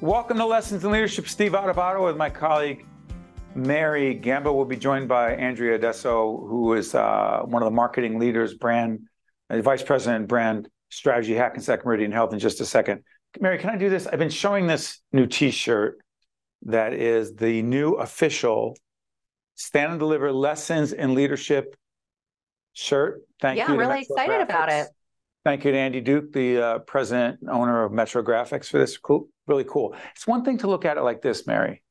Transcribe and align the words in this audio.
Welcome 0.00 0.36
to 0.36 0.46
Lessons 0.46 0.84
in 0.84 0.92
Leadership. 0.92 1.26
Steve 1.26 1.52
Adubato 1.52 2.04
with 2.04 2.16
my 2.16 2.30
colleague 2.30 2.86
Mary 3.56 4.14
Gamba 4.14 4.52
will 4.52 4.64
be 4.64 4.76
joined 4.76 5.08
by 5.08 5.34
Andrea 5.34 5.76
Addesso, 5.76 6.48
who 6.48 6.74
is 6.74 6.94
uh, 6.94 7.40
one 7.44 7.64
of 7.64 7.66
the 7.66 7.74
marketing 7.74 8.20
leaders, 8.20 8.54
brand 8.54 9.00
uh, 9.50 9.60
vice 9.60 9.82
president, 9.82 10.28
brand 10.28 10.68
strategy, 10.88 11.34
Hackensack 11.34 11.84
Meridian 11.84 12.12
Health. 12.12 12.32
In 12.32 12.38
just 12.38 12.60
a 12.60 12.64
second, 12.64 13.02
Mary, 13.40 13.58
can 13.58 13.70
I 13.70 13.76
do 13.76 13.90
this? 13.90 14.06
I've 14.06 14.20
been 14.20 14.30
showing 14.30 14.68
this 14.68 15.00
new 15.12 15.26
T-shirt 15.26 15.98
that 16.62 16.92
is 16.92 17.34
the 17.34 17.62
new 17.62 17.94
official 17.94 18.76
Stand 19.56 19.90
and 19.90 19.98
Deliver 19.98 20.32
Lessons 20.32 20.92
in 20.92 21.14
Leadership 21.14 21.74
shirt. 22.72 23.22
Thank 23.40 23.56
you. 23.56 23.62
yeah, 23.62 23.66
you. 23.66 23.72
I'm 23.74 23.80
really 23.80 24.02
excited 24.02 24.42
about 24.42 24.70
it. 24.70 24.86
Thank 25.44 25.64
you 25.64 25.72
to 25.72 25.76
Andy 25.76 26.00
Duke, 26.00 26.32
the 26.32 26.58
uh, 26.58 26.78
president 26.80 27.40
and 27.40 27.50
owner 27.50 27.82
of 27.82 27.90
Metro 27.90 28.22
Graphics, 28.22 28.66
for 28.66 28.78
this. 28.78 28.96
Cool, 28.96 29.28
really 29.48 29.64
cool. 29.64 29.94
It's 30.14 30.26
one 30.26 30.44
thing 30.44 30.58
to 30.58 30.68
look 30.68 30.84
at 30.84 30.96
it 30.96 31.02
like 31.02 31.22
this, 31.22 31.46
Mary, 31.46 31.82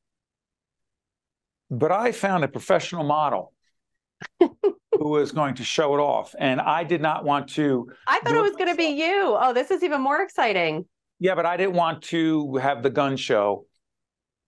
but 1.70 1.92
I 1.92 2.12
found 2.12 2.44
a 2.44 2.48
professional 2.48 3.04
model 3.04 3.52
who 4.40 4.50
was 4.98 5.32
going 5.32 5.54
to 5.56 5.64
show 5.64 5.94
it 5.94 6.00
off, 6.00 6.34
and 6.38 6.60
I 6.60 6.84
did 6.84 7.02
not 7.02 7.24
want 7.24 7.48
to. 7.50 7.90
I 8.06 8.20
thought 8.20 8.34
it 8.34 8.42
was 8.42 8.56
going 8.56 8.70
to 8.70 8.76
be 8.76 9.00
you. 9.00 9.36
Oh, 9.38 9.52
this 9.52 9.70
is 9.70 9.82
even 9.82 10.00
more 10.00 10.22
exciting. 10.22 10.86
Yeah, 11.20 11.34
but 11.34 11.46
I 11.46 11.56
didn't 11.56 11.74
want 11.74 12.02
to 12.04 12.56
have 12.56 12.82
the 12.82 12.90
gun 12.90 13.16
show 13.16 13.66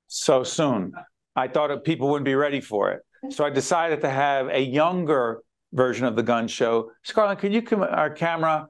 so 0.06 0.44
soon. 0.44 0.92
I 1.36 1.48
thought 1.48 1.84
people 1.84 2.08
wouldn't 2.08 2.24
be 2.24 2.34
ready 2.34 2.60
for 2.60 2.92
it, 2.92 3.32
so 3.32 3.44
I 3.44 3.50
decided 3.50 4.00
to 4.02 4.10
have 4.10 4.48
a 4.48 4.60
younger 4.60 5.42
version 5.72 6.06
of 6.06 6.16
the 6.16 6.22
gun 6.22 6.48
show. 6.48 6.90
Scarlett, 7.04 7.38
can 7.38 7.52
you 7.52 7.62
come 7.62 7.82
our 7.82 8.10
camera 8.10 8.68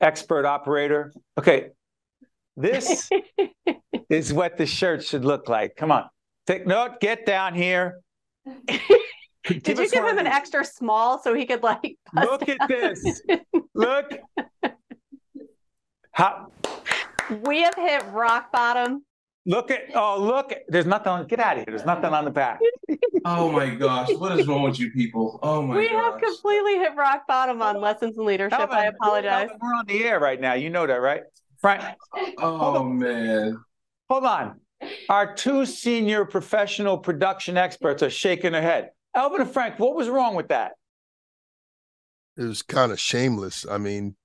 expert 0.00 0.46
operator? 0.46 1.12
Okay, 1.38 1.68
this 2.56 3.08
is 4.08 4.32
what 4.32 4.56
the 4.56 4.66
shirt 4.66 5.04
should 5.04 5.24
look 5.24 5.48
like. 5.48 5.76
Come 5.76 5.92
on, 5.92 6.08
take 6.46 6.66
note. 6.66 7.00
Get 7.00 7.26
down 7.26 7.54
here. 7.54 8.00
Did 9.44 9.78
you 9.78 9.90
give 9.90 10.04
him 10.04 10.18
an 10.18 10.26
extra 10.26 10.64
small 10.64 11.18
so 11.18 11.34
he 11.34 11.46
could 11.46 11.62
like? 11.62 11.98
Look 12.14 12.48
at 12.48 12.68
this. 12.68 13.22
Look. 13.74 14.12
How? 16.12 16.48
We 17.44 17.62
have 17.62 17.74
hit 17.74 18.04
rock 18.12 18.52
bottom. 18.52 19.04
Look 19.44 19.72
at 19.72 19.86
oh 19.96 20.20
look! 20.20 20.54
There's 20.68 20.86
nothing 20.86 21.08
on. 21.08 21.26
Get 21.26 21.40
out 21.40 21.58
of 21.58 21.64
here! 21.64 21.64
There's 21.66 21.84
nothing 21.84 22.12
on 22.12 22.24
the 22.24 22.30
back. 22.30 22.60
oh 23.24 23.50
my 23.50 23.70
gosh! 23.70 24.08
What 24.14 24.38
is 24.38 24.46
wrong 24.46 24.62
with 24.62 24.78
you 24.78 24.92
people? 24.92 25.40
Oh 25.42 25.62
my! 25.62 25.74
Gosh. 25.74 25.82
We 25.82 25.88
gosh. 25.88 26.12
have 26.12 26.20
completely 26.20 26.74
hit 26.76 26.94
rock 26.94 27.26
bottom 27.26 27.60
on 27.60 27.80
lessons 27.80 28.16
in 28.16 28.24
leadership. 28.24 28.60
Elvin, 28.60 28.76
I 28.76 28.84
apologize. 28.84 29.48
Elvin, 29.50 29.58
we're 29.60 29.74
on 29.74 29.86
the 29.86 30.04
air 30.04 30.20
right 30.20 30.40
now. 30.40 30.52
You 30.52 30.70
know 30.70 30.86
that, 30.86 30.94
right, 30.94 31.22
Frank? 31.62 31.82
Oh 32.38 32.84
man! 32.84 33.56
Hold 34.10 34.24
on. 34.24 34.60
Our 35.08 35.34
two 35.34 35.64
senior 35.64 36.24
professional 36.24 36.98
production 36.98 37.56
experts 37.56 38.02
are 38.02 38.10
shaking 38.10 38.52
their 38.52 38.62
head. 38.62 38.90
Elvin 39.14 39.40
and 39.40 39.50
Frank, 39.50 39.78
what 39.78 39.94
was 39.94 40.08
wrong 40.08 40.34
with 40.34 40.48
that? 40.48 40.72
It 42.36 42.44
was 42.44 42.62
kind 42.62 42.92
of 42.92 42.98
shameless. 42.98 43.64
I 43.70 43.78
mean, 43.78 44.16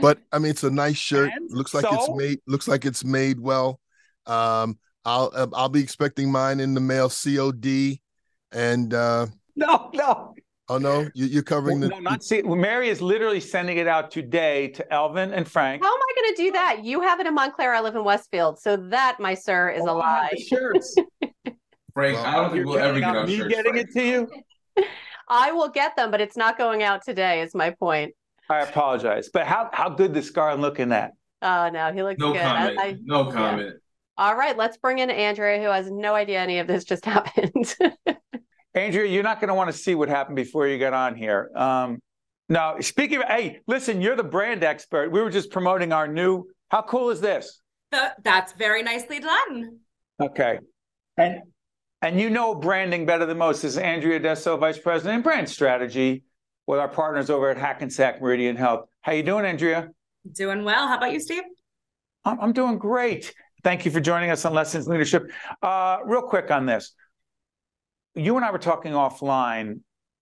but 0.00 0.18
I 0.32 0.38
mean, 0.38 0.50
it's 0.50 0.64
a 0.64 0.70
nice 0.70 0.96
shirt. 0.96 1.30
And 1.34 1.50
looks 1.50 1.74
like 1.74 1.84
so? 1.84 1.94
it's 1.94 2.10
made. 2.14 2.38
Looks 2.46 2.68
like 2.68 2.84
it's 2.84 3.04
made 3.04 3.40
well. 3.40 3.80
Um, 4.26 4.78
I'll 5.04 5.30
uh, 5.34 5.48
I'll 5.52 5.68
be 5.68 5.82
expecting 5.82 6.30
mine 6.30 6.60
in 6.60 6.74
the 6.74 6.80
mail 6.80 7.10
COD, 7.10 8.00
and 8.52 8.94
uh, 8.94 9.26
no, 9.56 9.90
no. 9.94 10.34
Oh 10.68 10.78
no, 10.78 11.06
you, 11.14 11.40
are 11.40 11.42
covering 11.42 11.80
well, 11.80 11.90
the. 11.90 11.96
No, 11.96 12.00
not 12.00 12.24
see. 12.24 12.40
Mary 12.42 12.88
is 12.88 13.02
literally 13.02 13.40
sending 13.40 13.76
it 13.76 13.86
out 13.86 14.10
today 14.10 14.68
to 14.68 14.92
Elvin 14.92 15.32
and 15.32 15.46
Frank. 15.46 15.82
How 15.82 15.92
am 15.92 16.00
I 16.00 16.20
going 16.20 16.34
to 16.34 16.42
do 16.42 16.52
that? 16.52 16.84
You 16.84 17.02
have 17.02 17.20
it 17.20 17.26
in 17.26 17.34
Montclair. 17.34 17.74
I 17.74 17.80
live 17.80 17.96
in 17.96 18.04
Westfield, 18.04 18.58
so 18.58 18.76
that, 18.76 19.18
my 19.20 19.34
sir, 19.34 19.68
is 19.70 19.82
oh, 19.84 19.90
a 19.90 19.94
lie. 19.94 20.32
Shirts. 20.48 20.94
Frank, 21.92 22.16
well, 22.16 22.26
I 22.26 22.32
don't 22.32 22.52
think 22.52 22.66
we'll 22.66 22.78
ever 22.78 22.98
get 22.98 23.14
our 23.14 23.26
me 23.26 23.36
shirts. 23.36 23.54
getting 23.54 23.72
Frank. 23.72 23.88
it 23.90 23.92
to 23.92 24.06
you. 24.06 24.86
I 25.28 25.52
will 25.52 25.68
get 25.68 25.96
them, 25.96 26.10
but 26.10 26.22
it's 26.22 26.36
not 26.36 26.56
going 26.56 26.82
out 26.82 27.04
today. 27.04 27.42
Is 27.42 27.54
my 27.54 27.70
point. 27.70 28.14
I 28.48 28.60
apologize, 28.60 29.28
but 29.32 29.46
how 29.46 29.68
how 29.72 29.90
good 29.90 30.16
is 30.16 30.26
Scar 30.26 30.56
looking 30.56 30.92
at? 30.92 31.12
Oh 31.42 31.68
no, 31.68 31.92
he 31.92 32.02
looks 32.02 32.18
no 32.18 32.32
good. 32.32 32.40
Comment. 32.40 32.78
I, 32.80 32.96
no 33.02 33.30
comment. 33.30 33.68
Yeah. 33.68 33.78
All 34.16 34.36
right, 34.36 34.56
let's 34.56 34.76
bring 34.76 34.98
in 35.00 35.10
Andrea, 35.10 35.58
who 35.60 35.68
has 35.68 35.90
no 35.90 36.14
idea 36.14 36.40
any 36.40 36.58
of 36.58 36.66
this 36.66 36.84
just 36.84 37.04
happened. 37.04 37.74
Andrea, 38.74 39.06
you're 39.06 39.22
not 39.22 39.40
going 39.40 39.48
to 39.48 39.54
want 39.54 39.70
to 39.70 39.76
see 39.76 39.94
what 39.94 40.08
happened 40.08 40.36
before 40.36 40.66
you 40.66 40.78
get 40.78 40.92
on 40.92 41.14
here. 41.14 41.50
Um, 41.54 42.00
now, 42.48 42.80
speaking 42.80 43.18
of, 43.18 43.24
hey, 43.24 43.60
listen, 43.66 44.00
you're 44.00 44.16
the 44.16 44.24
brand 44.24 44.64
expert. 44.64 45.10
We 45.10 45.22
were 45.22 45.30
just 45.30 45.50
promoting 45.50 45.92
our 45.92 46.08
new. 46.08 46.46
How 46.68 46.82
cool 46.82 47.10
is 47.10 47.20
this? 47.20 47.60
that's 48.24 48.52
very 48.54 48.82
nicely 48.82 49.20
done. 49.20 49.78
Okay, 50.20 50.58
and 51.16 51.42
and 52.02 52.20
you 52.20 52.28
know 52.28 52.54
branding 52.54 53.06
better 53.06 53.24
than 53.24 53.38
most. 53.38 53.62
This 53.62 53.72
is 53.72 53.78
Andrea 53.78 54.18
Addesso, 54.18 54.58
Vice 54.58 54.78
President 54.78 55.18
of 55.18 55.24
Brand 55.24 55.48
Strategy, 55.48 56.24
with 56.66 56.80
our 56.80 56.88
partners 56.88 57.30
over 57.30 57.50
at 57.50 57.56
Hackensack 57.56 58.20
Meridian 58.20 58.56
Health. 58.56 58.86
How 59.02 59.12
you 59.12 59.22
doing, 59.22 59.44
Andrea? 59.44 59.90
Doing 60.32 60.64
well. 60.64 60.88
How 60.88 60.96
about 60.96 61.12
you, 61.12 61.20
Steve? 61.20 61.44
I'm, 62.24 62.40
I'm 62.40 62.52
doing 62.52 62.78
great. 62.78 63.32
Thank 63.62 63.84
you 63.84 63.90
for 63.90 64.00
joining 64.00 64.30
us 64.30 64.44
on 64.44 64.52
Lessons 64.52 64.88
Leadership. 64.88 65.30
Uh, 65.62 65.98
real 66.04 66.22
quick 66.22 66.50
on 66.50 66.66
this. 66.66 66.94
You 68.14 68.36
and 68.36 68.44
I 68.44 68.50
were 68.50 68.58
talking 68.58 68.92
offline 68.92 69.80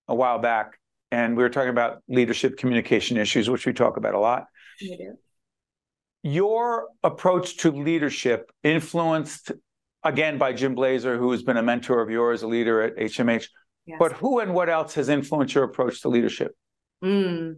a 0.08 0.14
while 0.14 0.38
back, 0.38 0.78
and 1.10 1.36
we 1.36 1.42
were 1.42 1.50
talking 1.50 1.70
about 1.70 2.03
leadership 2.08 2.56
communication 2.56 3.16
issues, 3.16 3.50
which 3.50 3.66
we 3.66 3.72
talk 3.72 3.97
about 3.97 4.14
a 4.14 4.19
lot. 4.19 4.47
We 4.80 4.97
do. 4.97 5.14
Your 6.22 6.88
approach 7.03 7.58
to 7.58 7.70
leadership, 7.70 8.50
influenced 8.62 9.53
again 10.04 10.38
by 10.38 10.53
Jim 10.53 10.75
Blazer, 10.75 11.19
who 11.19 11.32
has 11.32 11.42
been 11.42 11.56
a 11.56 11.62
mentor 11.62 12.00
of 12.00 12.10
yours, 12.10 12.42
a 12.42 12.47
leader 12.47 12.80
at 12.80 12.97
HMH, 12.97 13.47
yes. 13.86 13.97
but 13.98 14.12
who 14.12 14.38
and 14.38 14.54
what 14.54 14.69
else 14.69 14.94
has 14.94 15.09
influenced 15.09 15.54
your 15.54 15.64
approach 15.64 16.00
to 16.03 16.09
leadership? 16.09 16.53
Mm. 17.04 17.56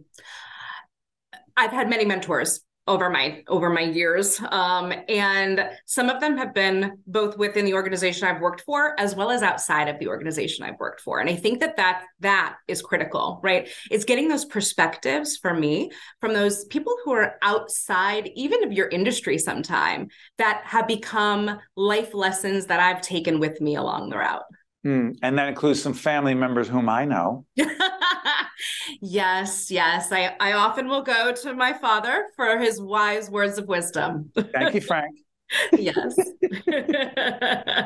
I've 1.55 1.71
had 1.71 1.89
many 1.89 2.05
mentors 2.05 2.64
over 2.87 3.09
my 3.09 3.43
over 3.47 3.69
my 3.69 3.81
years. 3.81 4.39
Um, 4.51 4.93
and 5.09 5.69
some 5.85 6.09
of 6.09 6.21
them 6.21 6.37
have 6.37 6.53
been 6.53 6.97
both 7.07 7.37
within 7.37 7.65
the 7.65 7.73
organization 7.73 8.27
i've 8.27 8.41
worked 8.41 8.61
for 8.61 8.99
as 8.99 9.15
well 9.15 9.31
as 9.31 9.41
outside 9.41 9.87
of 9.87 9.99
the 9.99 10.07
organization 10.07 10.65
i've 10.65 10.79
worked 10.79 11.01
for. 11.01 11.19
And 11.19 11.29
i 11.29 11.35
think 11.35 11.59
that 11.59 11.77
that 11.77 12.03
that 12.19 12.55
is 12.67 12.81
critical 12.81 13.39
right? 13.43 13.69
It's 13.91 14.05
getting 14.05 14.27
those 14.27 14.45
perspectives 14.45 15.37
for 15.37 15.53
me 15.53 15.91
from 16.21 16.33
those 16.33 16.65
people 16.65 16.95
who 17.03 17.11
are 17.11 17.35
outside 17.41 18.29
even 18.35 18.63
of 18.63 18.71
your 18.71 18.87
industry 18.87 19.37
sometime 19.37 20.09
that 20.37 20.61
have 20.65 20.87
become 20.87 21.59
life 21.75 22.13
lessons 22.13 22.65
that 22.67 22.79
i've 22.79 23.01
taken 23.01 23.39
with 23.39 23.61
me 23.61 23.75
along 23.75 24.09
the 24.09 24.17
route 24.17 24.43
Mm, 24.85 25.17
and 25.23 25.37
that 25.37 25.47
includes 25.47 25.81
some 25.81 25.93
family 25.93 26.35
members 26.35 26.67
whom 26.67 26.89
I 26.89 27.05
know. 27.05 27.45
yes, 29.01 29.71
yes. 29.71 30.11
I, 30.11 30.35
I 30.39 30.53
often 30.53 30.87
will 30.87 31.01
go 31.01 31.33
to 31.33 31.53
my 31.55 31.73
father 31.73 32.27
for 32.35 32.59
his 32.59 32.79
wise 32.79 33.29
words 33.29 33.57
of 33.57 33.67
wisdom. 33.67 34.31
Thank 34.53 34.75
you, 34.75 34.81
Frank. 34.81 35.15
yes. 35.73 36.17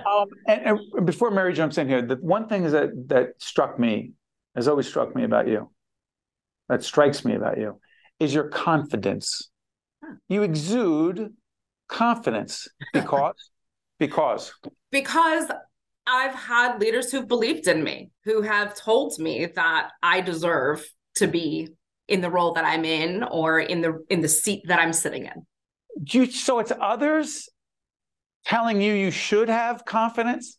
um, 0.06 0.28
and, 0.48 0.80
and, 0.96 1.06
before 1.06 1.32
Mary 1.32 1.54
jumps 1.54 1.78
in 1.78 1.88
here, 1.88 2.02
the 2.02 2.16
one 2.16 2.48
thing 2.48 2.66
is 2.66 2.74
that 2.74 2.90
that 3.08 3.30
struck 3.38 3.80
me, 3.80 4.12
has 4.56 4.68
always 4.68 4.88
struck 4.88 5.16
me 5.16 5.24
about 5.24 5.48
you, 5.48 5.70
that 6.68 6.84
strikes 6.84 7.24
me 7.24 7.36
about 7.36 7.58
you, 7.58 7.80
is 8.20 8.34
your 8.34 8.50
confidence. 8.50 9.50
You 10.28 10.44
exude 10.44 11.34
confidence 11.88 12.68
because 12.94 13.36
because 14.00 14.54
because 14.92 15.46
I've 16.10 16.34
had 16.34 16.80
leaders 16.80 17.12
who've 17.12 17.28
believed 17.28 17.68
in 17.68 17.84
me, 17.84 18.10
who 18.26 18.42
have 18.42 18.76
told 18.76 19.18
me 19.20 19.46
that 19.56 19.92
I 20.02 20.22
deserve 20.22 20.84
to 21.16 21.28
be 21.28 21.70
in 22.08 22.22
the 22.22 22.30
role 22.30 22.54
that 22.54 22.66
I'm 22.66 22.84
in 22.84 23.24
or 23.24 23.60
in 23.60 23.82
the 23.82 24.04
in 24.10 24.22
the 24.22 24.28
seat 24.28 24.64
that 24.68 24.80
I'm 24.80 24.94
sitting 24.94 25.26
in. 25.26 25.46
You, 26.12 26.32
so 26.32 26.60
it's 26.60 26.72
others 26.82 27.48
telling 28.46 28.82
you 28.82 28.94
you 28.94 29.12
should 29.12 29.50
have 29.50 29.86
confidence? 29.86 30.58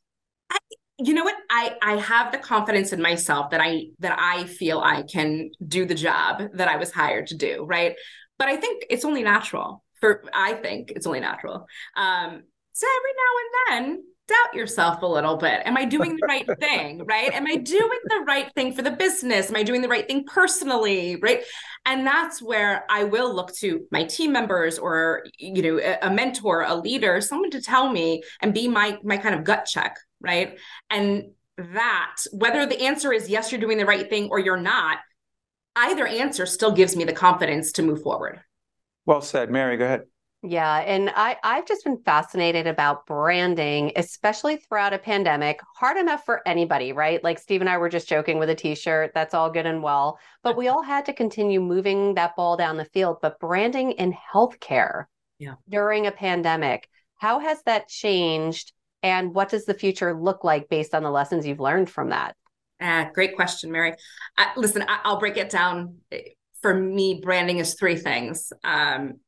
I, 0.50 0.58
you 0.98 1.14
know 1.14 1.24
what? 1.24 1.36
I 1.50 1.76
I 1.82 1.96
have 1.96 2.30
the 2.30 2.38
confidence 2.38 2.92
in 2.92 3.02
myself 3.02 3.50
that 3.50 3.60
I 3.60 3.86
that 3.98 4.16
I 4.18 4.44
feel 4.44 4.78
I 4.78 5.02
can 5.02 5.50
do 5.66 5.84
the 5.84 5.94
job 5.94 6.42
that 6.54 6.68
I 6.68 6.76
was 6.76 6.92
hired 6.92 7.26
to 7.28 7.36
do, 7.36 7.64
right? 7.64 7.96
But 8.38 8.48
I 8.48 8.56
think 8.56 8.84
it's 8.88 9.04
only 9.04 9.22
natural. 9.22 9.84
For 10.00 10.22
I 10.32 10.54
think 10.54 10.92
it's 10.92 11.06
only 11.06 11.20
natural. 11.20 11.66
Um, 11.96 12.42
so 12.72 12.86
every 12.98 13.12
now 13.16 13.32
and 13.40 13.94
then 13.96 14.04
doubt 14.30 14.54
yourself 14.54 15.02
a 15.02 15.06
little 15.06 15.36
bit. 15.36 15.62
Am 15.64 15.76
I 15.76 15.84
doing 15.84 16.16
the 16.16 16.26
right 16.26 16.46
thing? 16.60 17.04
Right? 17.04 17.32
Am 17.32 17.46
I 17.46 17.56
doing 17.56 17.98
the 18.04 18.24
right 18.26 18.50
thing 18.54 18.72
for 18.72 18.82
the 18.82 18.92
business? 18.92 19.50
Am 19.50 19.56
I 19.56 19.62
doing 19.62 19.82
the 19.82 19.88
right 19.88 20.06
thing 20.06 20.24
personally? 20.24 21.16
Right. 21.16 21.42
And 21.84 22.06
that's 22.06 22.40
where 22.40 22.84
I 22.88 23.04
will 23.04 23.34
look 23.34 23.54
to 23.56 23.86
my 23.90 24.04
team 24.04 24.32
members 24.32 24.78
or, 24.78 25.24
you 25.38 25.62
know, 25.62 25.96
a, 26.02 26.10
mentor, 26.10 26.62
a 26.62 26.74
leader, 26.74 27.20
someone 27.20 27.50
to 27.50 27.60
tell 27.60 27.90
me 27.90 28.22
and 28.40 28.54
be 28.54 28.68
my 28.68 28.98
my 29.02 29.16
kind 29.16 29.34
of 29.34 29.44
gut 29.44 29.66
check. 29.66 29.96
Right. 30.20 30.58
And 30.88 31.32
that 31.56 32.16
whether 32.32 32.66
the 32.66 32.82
answer 32.82 33.12
is 33.12 33.28
yes, 33.28 33.50
you're 33.50 33.60
doing 33.60 33.78
the 33.78 33.86
right 33.86 34.08
thing 34.08 34.28
or 34.30 34.38
you're 34.38 34.56
not, 34.56 34.98
either 35.76 36.06
answer 36.06 36.46
still 36.46 36.72
gives 36.72 36.96
me 36.96 37.04
the 37.04 37.12
confidence 37.12 37.72
to 37.72 37.82
move 37.82 38.02
forward. 38.02 38.40
Well 39.06 39.22
said. 39.22 39.50
Mary, 39.50 39.76
go 39.76 39.86
ahead. 39.86 40.02
Yeah, 40.42 40.78
and 40.78 41.10
I 41.14 41.36
I've 41.44 41.66
just 41.66 41.84
been 41.84 42.02
fascinated 42.02 42.66
about 42.66 43.06
branding, 43.06 43.92
especially 43.96 44.56
throughout 44.56 44.94
a 44.94 44.98
pandemic. 44.98 45.60
Hard 45.76 45.98
enough 45.98 46.24
for 46.24 46.40
anybody, 46.48 46.92
right? 46.92 47.22
Like 47.22 47.38
Steve 47.38 47.60
and 47.60 47.68
I 47.68 47.76
were 47.76 47.90
just 47.90 48.08
joking 48.08 48.38
with 48.38 48.48
a 48.48 48.54
t-shirt. 48.54 49.12
That's 49.14 49.34
all 49.34 49.50
good 49.50 49.66
and 49.66 49.82
well, 49.82 50.18
but 50.42 50.56
we 50.56 50.68
all 50.68 50.82
had 50.82 51.04
to 51.06 51.12
continue 51.12 51.60
moving 51.60 52.14
that 52.14 52.36
ball 52.36 52.56
down 52.56 52.78
the 52.78 52.86
field. 52.86 53.18
But 53.20 53.38
branding 53.38 53.92
in 53.92 54.14
healthcare 54.14 55.04
yeah. 55.38 55.54
during 55.68 56.06
a 56.06 56.12
pandemic, 56.12 56.88
how 57.16 57.40
has 57.40 57.62
that 57.64 57.88
changed 57.88 58.72
and 59.02 59.34
what 59.34 59.50
does 59.50 59.66
the 59.66 59.74
future 59.74 60.18
look 60.18 60.42
like 60.42 60.70
based 60.70 60.94
on 60.94 61.02
the 61.02 61.10
lessons 61.10 61.46
you've 61.46 61.60
learned 61.60 61.90
from 61.90 62.10
that? 62.10 62.34
Uh, 62.80 63.04
great 63.12 63.36
question, 63.36 63.70
Mary. 63.70 63.92
Uh, 64.38 64.46
listen, 64.56 64.84
I, 64.88 65.10
will 65.10 65.18
break 65.18 65.36
it 65.36 65.50
down. 65.50 65.98
For 66.62 66.72
me, 66.72 67.20
branding 67.22 67.58
is 67.58 67.74
three 67.74 67.96
things. 67.96 68.52
Um, 68.64 69.20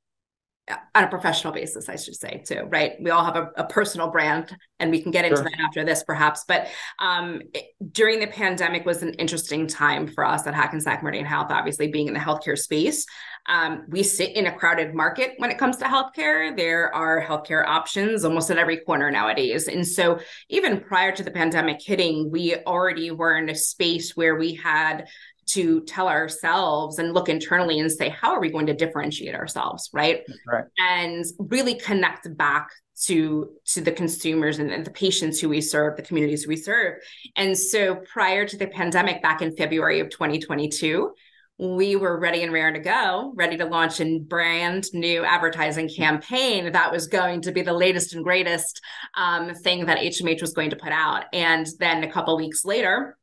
on 0.94 1.04
a 1.04 1.08
professional 1.08 1.52
basis, 1.52 1.88
I 1.88 1.96
should 1.96 2.14
say 2.16 2.42
too, 2.46 2.62
right? 2.68 2.92
We 3.00 3.10
all 3.10 3.24
have 3.24 3.36
a, 3.36 3.50
a 3.56 3.64
personal 3.64 4.10
brand, 4.10 4.54
and 4.78 4.90
we 4.90 5.02
can 5.02 5.10
get 5.10 5.24
into 5.24 5.36
sure. 5.36 5.44
that 5.44 5.60
after 5.64 5.84
this, 5.84 6.02
perhaps. 6.02 6.44
But 6.46 6.68
um, 6.98 7.42
it, 7.54 7.66
during 7.92 8.20
the 8.20 8.26
pandemic 8.26 8.84
was 8.84 9.02
an 9.02 9.14
interesting 9.14 9.66
time 9.66 10.06
for 10.06 10.24
us 10.24 10.46
at 10.46 10.54
Hackensack 10.54 11.02
Meridian 11.02 11.24
Health. 11.24 11.48
Obviously, 11.50 11.88
being 11.88 12.08
in 12.08 12.14
the 12.14 12.20
healthcare 12.20 12.58
space, 12.58 13.06
um, 13.46 13.84
we 13.88 14.02
sit 14.02 14.36
in 14.36 14.46
a 14.46 14.52
crowded 14.52 14.94
market 14.94 15.32
when 15.38 15.50
it 15.50 15.58
comes 15.58 15.76
to 15.78 15.84
healthcare. 15.84 16.56
There 16.56 16.94
are 16.94 17.24
healthcare 17.24 17.66
options 17.66 18.24
almost 18.24 18.50
at 18.50 18.58
every 18.58 18.78
corner 18.78 19.10
nowadays, 19.10 19.68
and 19.68 19.86
so 19.86 20.20
even 20.48 20.80
prior 20.80 21.12
to 21.12 21.22
the 21.22 21.30
pandemic 21.30 21.80
hitting, 21.82 22.30
we 22.30 22.56
already 22.66 23.10
were 23.10 23.36
in 23.36 23.48
a 23.48 23.54
space 23.54 24.16
where 24.16 24.36
we 24.36 24.54
had 24.54 25.06
to 25.52 25.80
tell 25.82 26.08
ourselves 26.08 26.98
and 26.98 27.14
look 27.14 27.28
internally 27.28 27.78
and 27.78 27.90
say 27.90 28.08
how 28.08 28.32
are 28.32 28.40
we 28.40 28.50
going 28.50 28.66
to 28.66 28.74
differentiate 28.74 29.34
ourselves 29.34 29.90
right, 29.92 30.22
right. 30.46 30.64
and 30.78 31.24
really 31.38 31.74
connect 31.74 32.34
back 32.36 32.68
to 33.04 33.50
to 33.66 33.80
the 33.80 33.92
consumers 33.92 34.58
and, 34.58 34.70
and, 34.70 34.84
the 34.84 34.90
patients 34.90 35.40
who 35.40 35.48
we 35.48 35.60
serve 35.60 35.96
the 35.96 36.02
communities 36.02 36.46
we 36.46 36.56
serve. 36.56 36.98
And 37.36 37.58
so 37.58 37.96
prior 38.12 38.46
to 38.46 38.56
the 38.56 38.66
pandemic 38.66 39.22
back 39.22 39.42
in 39.42 39.56
february 39.56 40.00
of 40.00 40.10
2022 40.10 41.12
we 41.58 41.96
were 41.96 42.18
ready 42.18 42.42
and 42.42 42.52
raring 42.52 42.74
to 42.74 42.80
go 42.80 43.32
ready 43.36 43.56
to 43.56 43.64
launch 43.64 44.00
a 44.00 44.18
brand 44.18 44.86
new 44.92 45.24
advertising 45.24 45.88
campaign 45.88 46.72
that 46.72 46.90
was 46.90 47.06
going 47.06 47.40
to 47.42 47.52
be 47.52 47.62
the 47.62 47.72
latest 47.72 48.14
and 48.14 48.24
greatest 48.24 48.80
um, 49.16 49.54
thing 49.54 49.86
that 49.86 49.98
hmh 49.98 50.40
was 50.40 50.54
going 50.54 50.70
to 50.70 50.76
put 50.76 50.92
out. 50.92 51.24
And 51.32 51.66
then 51.78 52.02
a 52.02 52.10
couple 52.10 52.36
weeks 52.36 52.64
later 52.64 53.16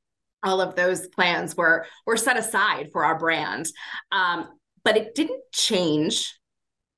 all 0.44 0.62
of 0.62 0.76
those 0.76 1.08
plans 1.08 1.56
were 1.56 1.86
were 2.06 2.18
set 2.18 2.38
aside 2.38 2.90
for 2.92 3.04
our 3.06 3.18
brand. 3.18 3.68
Um, 4.12 4.48
but 4.84 4.98
it 4.98 5.16
didn't 5.16 5.42
change 5.52 6.34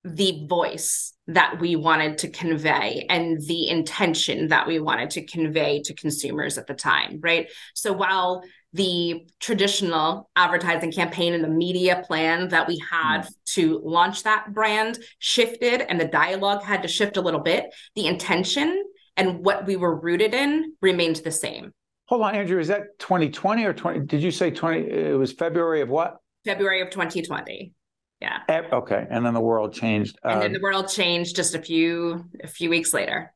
the 0.03 0.45
voice 0.47 1.13
that 1.27 1.59
we 1.59 1.75
wanted 1.75 2.17
to 2.19 2.29
convey 2.29 3.05
and 3.09 3.39
the 3.45 3.69
intention 3.69 4.47
that 4.47 4.67
we 4.67 4.79
wanted 4.79 5.11
to 5.11 5.25
convey 5.25 5.81
to 5.83 5.93
consumers 5.93 6.57
at 6.57 6.65
the 6.67 6.73
time 6.73 7.19
right? 7.21 7.49
So 7.75 7.93
while 7.93 8.43
the 8.73 9.27
traditional 9.39 10.29
advertising 10.35 10.91
campaign 10.91 11.33
and 11.33 11.43
the 11.43 11.49
media 11.49 12.03
plan 12.07 12.47
that 12.49 12.67
we 12.67 12.81
had 12.89 13.21
mm. 13.21 13.29
to 13.45 13.81
launch 13.83 14.23
that 14.23 14.53
brand 14.53 14.97
shifted 15.19 15.81
and 15.81 15.99
the 15.99 16.05
dialogue 16.05 16.63
had 16.63 16.81
to 16.81 16.87
shift 16.87 17.17
a 17.17 17.21
little 17.21 17.41
bit 17.41 17.65
the 17.95 18.07
intention 18.07 18.83
and 19.17 19.43
what 19.43 19.65
we 19.65 19.75
were 19.75 19.95
rooted 19.95 20.33
in 20.33 20.73
remained 20.81 21.17
the 21.17 21.31
same 21.31 21.73
Hold 22.11 22.23
on, 22.23 22.35
Andrew. 22.35 22.59
Is 22.59 22.67
that 22.67 22.99
2020 22.99 23.63
or 23.63 23.71
20? 23.71 24.01
Did 24.01 24.21
you 24.21 24.31
say 24.31 24.51
20? 24.51 24.79
It 24.81 25.17
was 25.17 25.31
February 25.31 25.79
of 25.79 25.87
what? 25.87 26.17
February 26.43 26.81
of 26.81 26.89
2020. 26.89 27.71
Yeah. 28.19 28.39
Okay, 28.49 29.07
and 29.09 29.25
then 29.25 29.33
the 29.33 29.39
world 29.39 29.73
changed. 29.73 30.19
And 30.21 30.33
um, 30.33 30.39
then 30.41 30.51
the 30.51 30.59
world 30.61 30.89
changed 30.89 31.37
just 31.37 31.55
a 31.55 31.61
few 31.61 32.25
a 32.43 32.49
few 32.49 32.69
weeks 32.69 32.93
later. 32.93 33.33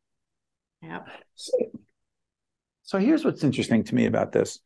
Yeah. 0.81 0.99
So, 1.35 1.57
so 2.83 2.97
here's 2.97 3.23
what's 3.23 3.45
interesting 3.45 3.85
to 3.85 3.95
me 3.95 4.07
about 4.07 4.33
this. 4.33 4.59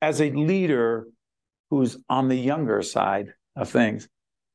As 0.00 0.22
a 0.22 0.30
leader 0.30 1.06
who's 1.68 1.98
on 2.08 2.28
the 2.28 2.36
younger 2.36 2.80
side 2.80 3.34
of 3.54 3.68
things, 3.68 4.08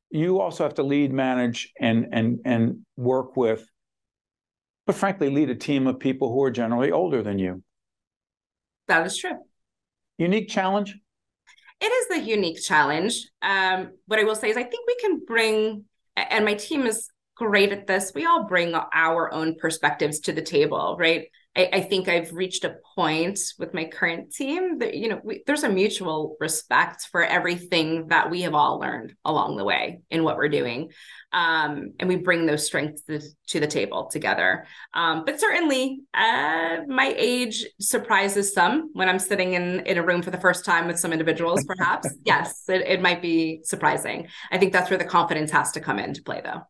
you 0.10 0.42
also 0.42 0.64
have 0.64 0.74
to 0.74 0.84
lead, 0.84 1.14
manage, 1.14 1.72
and 1.80 2.08
and 2.12 2.40
and 2.46 2.80
work 2.98 3.38
with, 3.38 3.64
but 4.88 4.96
frankly, 4.96 5.30
lead 5.30 5.52
a 5.52 5.56
team 5.56 5.86
of 5.86 6.00
people 6.00 6.34
who 6.34 6.44
are 6.44 6.52
generally 6.52 6.92
older 6.92 7.22
than 7.22 7.38
you. 7.38 7.62
That 8.92 9.08
is 9.08 9.18
true. 9.18 9.38
Unique 10.18 10.50
challenge? 10.50 10.98
It 11.80 11.86
is 11.86 12.08
the 12.10 12.30
unique 12.30 12.62
challenge. 12.62 13.26
Um, 13.42 13.92
what 14.06 14.20
I 14.20 14.26
will 14.26 14.36
say 14.36 14.50
is, 14.50 14.58
I 14.58 14.64
think 14.64 14.86
we 14.86 14.98
can 15.00 15.22
bring, 15.26 15.86
and 16.18 16.44
my 16.44 16.56
team 16.56 16.86
is 16.86 17.10
great 17.38 17.72
at 17.72 17.88
this. 17.88 18.12
We 18.14 18.26
all 18.26 18.50
bring 18.50 18.76
our 18.76 19.34
own 19.34 19.56
perspectives 19.56 20.20
to 20.22 20.34
the 20.34 20.42
table, 20.42 20.98
right? 21.00 21.28
I, 21.56 21.70
I 21.74 21.82
think 21.82 22.08
I've 22.08 22.34
reached 22.34 22.64
a 22.64 22.78
point 22.96 23.40
with 23.60 23.74
my 23.74 23.86
current 23.86 24.34
team 24.34 24.80
that 24.80 24.96
you 24.96 25.10
know 25.10 25.20
we, 25.24 25.44
there's 25.46 25.64
a 25.64 25.70
mutual 25.70 26.38
respect 26.40 27.10
for 27.12 27.24
everything 27.24 28.08
that 28.08 28.30
we 28.30 28.42
have 28.42 28.54
all 28.54 28.80
learned 28.80 29.16
along 29.26 29.58
the 29.58 29.66
way 29.66 30.00
in 30.10 30.24
what 30.24 30.38
we're 30.38 30.50
doing, 30.50 30.92
um, 31.34 31.94
and 32.00 32.08
we 32.08 32.16
bring 32.16 32.46
those 32.46 32.66
strengths 32.66 33.02
to, 33.04 33.20
to 33.48 33.60
the 33.60 33.68
table 33.68 34.10
together. 34.10 34.66
Um, 34.94 35.24
but 35.26 35.40
certainly, 35.40 36.02
uh, 36.14 36.78
my 36.88 37.14
age 37.18 37.66
surprises 37.80 38.54
some 38.54 38.92
when 38.94 39.10
I'm 39.10 39.20
sitting 39.20 39.54
in 39.54 39.82
in 39.82 39.98
a 39.98 40.04
room 40.04 40.22
for 40.22 40.32
the 40.32 40.40
first 40.40 40.64
time 40.64 40.88
with 40.88 41.00
some 41.00 41.12
individuals. 41.12 41.66
Perhaps 41.66 42.10
yes, 42.24 42.64
it, 42.70 42.82
it 42.88 43.02
might 43.02 43.22
be 43.22 43.60
surprising. 43.64 44.28
I 44.52 44.58
think 44.58 44.72
that's 44.72 44.90
where 44.90 45.00
the 45.00 45.06
confidence 45.06 45.52
has 45.52 45.74
to 45.74 45.82
come 45.82 46.00
into 46.00 46.24
play, 46.24 46.42
though. 46.44 46.62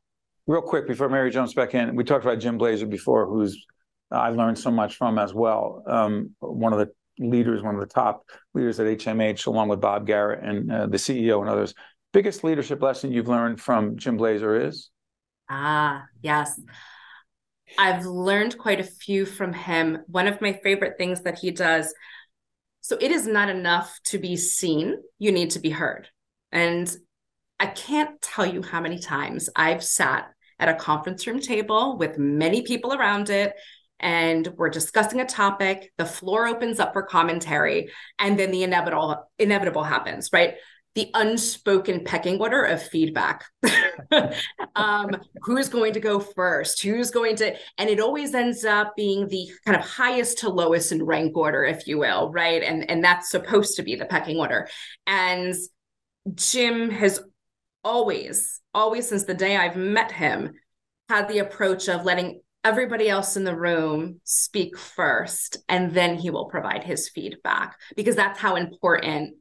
Real 0.48 0.64
quick 0.64 0.88
before 0.88 1.08
Mary 1.08 1.30
jumps 1.30 1.54
back 1.54 1.76
in, 1.76 1.96
we 1.96 2.04
talked 2.04 2.26
about 2.26 2.40
Jim 2.40 2.58
Blazer 2.58 2.88
before, 2.88 3.28
who's 3.28 3.64
I 4.12 4.30
learned 4.30 4.60
so 4.60 4.72
much 4.72 4.96
from 4.96 5.18
as 5.18 5.34
well. 5.34 5.84
Um, 5.88 6.32
one 6.40 6.74
of 6.74 6.80
the 6.80 6.92
leaders, 7.20 7.62
one 7.62 7.76
of 7.76 7.82
the 7.82 7.88
top 7.88 8.24
leaders 8.54 8.80
at 8.80 8.88
HMH, 8.88 9.48
along 9.48 9.70
with 9.70 9.82
Bob 9.82 10.08
Garrett 10.08 10.44
and 10.44 10.72
uh, 10.72 10.88
the 10.88 10.98
CEO 10.98 11.42
and 11.42 11.50
others. 11.50 11.74
Biggest 12.14 12.44
leadership 12.44 12.82
lesson 12.82 13.12
you've 13.12 13.28
learned 13.28 13.62
from 13.62 13.98
Jim 13.98 14.18
Blazer 14.18 14.68
is? 14.68 14.90
Ah, 15.50 16.06
yes. 16.22 16.60
I've 17.78 18.06
learned 18.06 18.58
quite 18.58 18.80
a 18.80 18.86
few 18.86 19.26
from 19.26 19.54
him. 19.54 20.00
One 20.08 20.28
of 20.28 20.42
my 20.42 20.54
favorite 20.54 20.98
things 20.98 21.22
that 21.22 21.40
he 21.40 21.52
does. 21.52 21.94
So 22.82 22.98
it 23.00 23.12
is 23.12 23.28
not 23.28 23.50
enough 23.50 23.98
to 24.06 24.18
be 24.18 24.36
seen, 24.36 24.98
you 25.20 25.32
need 25.32 25.52
to 25.52 25.60
be 25.60 25.70
heard. 25.70 26.10
And 26.52 26.94
I 27.60 27.68
can't 27.68 28.22
tell 28.22 28.46
you 28.46 28.62
how 28.62 28.82
many 28.82 29.00
times 29.00 29.50
I've 29.56 29.84
sat 29.84 30.32
at 30.60 30.70
a 30.70 30.76
conference 30.76 31.26
room 31.28 31.40
table 31.40 31.98
with 31.98 32.18
many 32.18 32.64
people 32.64 32.94
around 32.94 33.30
it 33.30 33.54
and 34.02 34.48
we're 34.58 34.70
discussing 34.70 35.22
a 35.22 35.26
topic 35.26 35.92
the 35.98 36.06
floor 36.06 36.48
opens 36.48 36.80
up 36.80 36.94
for 36.94 37.04
commentary 37.04 37.90
and 38.20 38.38
then 38.38 38.52
the 38.52 38.64
inevitable 38.64 39.30
inevitable 39.40 39.84
happens 39.84 40.30
right? 40.34 40.56
The 40.94 41.10
unspoken 41.14 42.04
pecking 42.04 42.40
order 42.40 42.64
of 42.64 42.82
feedback. 42.84 43.46
Um, 44.76 45.10
who's 45.44 45.70
going 45.70 45.94
to 45.94 46.00
go 46.00 46.20
first? 46.20 46.82
Who's 46.82 47.12
going 47.12 47.36
to 47.38 47.56
and 47.78 47.90
it 47.90 48.00
always 48.00 48.34
ends 48.34 48.66
up 48.66 48.94
being 48.98 49.28
the 49.28 49.50
kind 49.66 49.78
of 49.78 49.86
highest 49.86 50.40
to 50.40 50.50
lowest 50.50 50.92
in 50.92 51.04
rank 51.04 51.38
order 51.38 51.64
if 51.64 51.88
you 51.88 52.00
will 52.00 52.32
right? 52.32 52.62
And 52.64 52.90
and 52.90 53.04
that's 53.04 53.30
supposed 53.30 53.76
to 53.76 53.84
be 53.84 53.96
the 53.96 54.06
pecking 54.06 54.38
order. 54.38 54.68
And 55.08 55.56
jim 56.36 56.90
has 56.90 57.22
always 57.84 58.62
always 58.74 59.08
since 59.08 59.24
the 59.24 59.34
day 59.34 59.58
i've 59.58 59.76
met 59.76 60.12
him 60.12 60.54
had 61.10 61.28
the 61.28 61.40
approach 61.40 61.88
of 61.88 62.06
letting 62.06 62.42
everybody 62.64 63.10
else 63.10 63.38
in 63.38 63.44
the 63.44 63.56
room 63.56 64.20
speak 64.24 64.78
first 64.78 65.58
and 65.68 65.94
then 65.94 66.16
he 66.16 66.30
will 66.30 66.46
provide 66.46 66.84
his 66.84 67.10
feedback 67.10 67.78
because 67.96 68.16
that's 68.16 68.40
how 68.40 68.56
important 68.56 69.36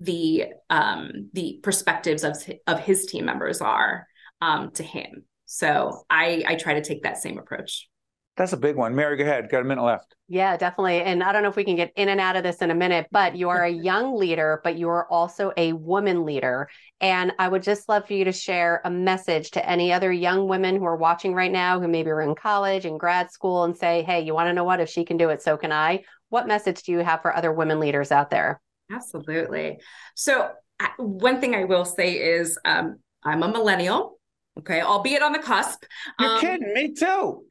the 0.00 0.46
um 0.68 1.30
the 1.32 1.60
perspectives 1.62 2.24
of 2.24 2.36
of 2.66 2.80
his 2.80 3.06
team 3.06 3.24
members 3.24 3.60
are 3.60 4.06
um 4.40 4.70
to 4.72 4.82
him. 4.82 5.24
So 5.46 6.04
i 6.10 6.44
i 6.46 6.54
try 6.56 6.74
to 6.74 6.82
take 6.82 7.04
that 7.04 7.18
same 7.18 7.38
approach 7.38 7.88
that's 8.36 8.54
a 8.54 8.56
big 8.56 8.76
one. 8.76 8.94
Mary, 8.94 9.16
go 9.16 9.24
ahead. 9.24 9.50
Got 9.50 9.60
a 9.60 9.64
minute 9.64 9.84
left. 9.84 10.14
Yeah, 10.26 10.56
definitely. 10.56 11.02
And 11.02 11.22
I 11.22 11.32
don't 11.32 11.42
know 11.42 11.50
if 11.50 11.56
we 11.56 11.64
can 11.64 11.76
get 11.76 11.92
in 11.96 12.08
and 12.08 12.18
out 12.18 12.36
of 12.36 12.42
this 12.42 12.62
in 12.62 12.70
a 12.70 12.74
minute, 12.74 13.06
but 13.10 13.36
you 13.36 13.50
are 13.50 13.64
a 13.64 13.70
young 13.70 14.16
leader, 14.16 14.60
but 14.64 14.78
you 14.78 14.88
are 14.88 15.06
also 15.10 15.52
a 15.56 15.74
woman 15.74 16.24
leader. 16.24 16.68
And 17.00 17.32
I 17.38 17.48
would 17.48 17.62
just 17.62 17.90
love 17.90 18.06
for 18.06 18.14
you 18.14 18.24
to 18.24 18.32
share 18.32 18.80
a 18.84 18.90
message 18.90 19.50
to 19.52 19.68
any 19.68 19.92
other 19.92 20.10
young 20.10 20.48
women 20.48 20.76
who 20.76 20.86
are 20.86 20.96
watching 20.96 21.34
right 21.34 21.52
now, 21.52 21.78
who 21.78 21.88
maybe 21.88 22.10
are 22.10 22.22
in 22.22 22.34
college 22.34 22.86
and 22.86 22.98
grad 22.98 23.30
school, 23.30 23.64
and 23.64 23.76
say, 23.76 24.02
hey, 24.02 24.22
you 24.22 24.32
want 24.32 24.48
to 24.48 24.54
know 24.54 24.64
what? 24.64 24.80
If 24.80 24.88
she 24.88 25.04
can 25.04 25.18
do 25.18 25.28
it, 25.28 25.42
so 25.42 25.58
can 25.58 25.72
I. 25.72 26.04
What 26.30 26.48
message 26.48 26.84
do 26.84 26.92
you 26.92 27.00
have 27.00 27.20
for 27.20 27.36
other 27.36 27.52
women 27.52 27.80
leaders 27.80 28.10
out 28.10 28.30
there? 28.30 28.62
Absolutely. 28.90 29.80
So, 30.14 30.50
one 30.96 31.40
thing 31.40 31.54
I 31.54 31.64
will 31.64 31.84
say 31.84 32.14
is 32.14 32.58
um, 32.64 32.96
I'm 33.22 33.42
a 33.42 33.48
millennial. 33.48 34.18
Okay, 34.58 34.82
albeit 34.82 35.22
on 35.22 35.32
the 35.32 35.38
cusp. 35.38 35.84
You're 36.20 36.30
um, 36.30 36.40
kidding 36.40 36.74
me 36.74 36.92
too. 36.92 37.44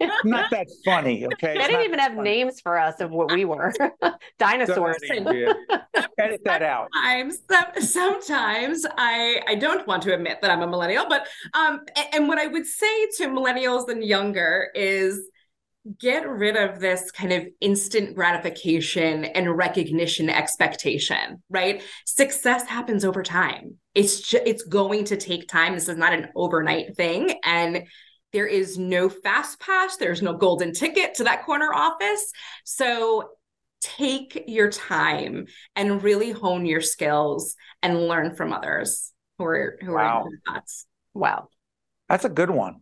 not 0.24 0.48
that 0.50 0.68
funny. 0.84 1.26
Okay, 1.26 1.54
they 1.54 1.66
didn't 1.66 1.84
even 1.84 1.98
have 1.98 2.14
funny. 2.14 2.30
names 2.30 2.60
for 2.60 2.78
us 2.78 3.00
of 3.00 3.10
what 3.10 3.32
we 3.32 3.44
were. 3.44 3.74
Dinosaurs. 4.38 4.96
Edit 5.08 6.40
that 6.44 6.62
out. 6.62 6.88
Sometimes, 6.94 7.92
sometimes 7.92 8.86
I 8.96 9.40
I 9.48 9.56
don't 9.56 9.84
want 9.88 10.04
to 10.04 10.14
admit 10.14 10.40
that 10.40 10.52
I'm 10.52 10.62
a 10.62 10.68
millennial, 10.68 11.06
but 11.08 11.26
um, 11.52 11.80
and 12.12 12.28
what 12.28 12.38
I 12.38 12.46
would 12.46 12.66
say 12.66 13.06
to 13.16 13.26
millennials 13.26 13.88
and 13.88 14.04
younger 14.04 14.68
is 14.74 15.28
get 16.00 16.28
rid 16.28 16.56
of 16.56 16.80
this 16.80 17.10
kind 17.10 17.32
of 17.32 17.46
instant 17.60 18.14
gratification 18.14 19.26
and 19.26 19.54
recognition 19.54 20.30
expectation 20.30 21.42
right 21.50 21.82
success 22.06 22.66
happens 22.66 23.04
over 23.04 23.22
time 23.22 23.76
it's 23.94 24.20
just 24.20 24.46
it's 24.46 24.64
going 24.64 25.04
to 25.04 25.16
take 25.16 25.48
time. 25.48 25.74
This 25.74 25.88
is 25.88 25.96
not 25.96 26.12
an 26.12 26.28
overnight 26.34 26.96
thing. 26.96 27.38
And 27.44 27.84
there 28.32 28.46
is 28.46 28.78
no 28.78 29.08
fast 29.08 29.60
pass. 29.60 29.96
There's 29.96 30.22
no 30.22 30.34
golden 30.34 30.72
ticket 30.72 31.14
to 31.14 31.24
that 31.24 31.44
corner 31.44 31.72
office. 31.72 32.32
So 32.64 33.30
take 33.80 34.44
your 34.48 34.70
time 34.70 35.46
and 35.76 36.02
really 36.02 36.30
hone 36.30 36.66
your 36.66 36.80
skills 36.80 37.54
and 37.82 38.08
learn 38.08 38.34
from 38.34 38.52
others 38.52 39.12
who 39.38 39.44
are 39.44 39.78
who 39.80 39.94
wow. 39.94 40.22
are 40.22 40.26
in 40.26 40.40
thoughts. 40.46 40.86
Wow. 41.12 41.48
That's 42.08 42.24
a 42.24 42.30
good 42.30 42.50
one 42.50 42.80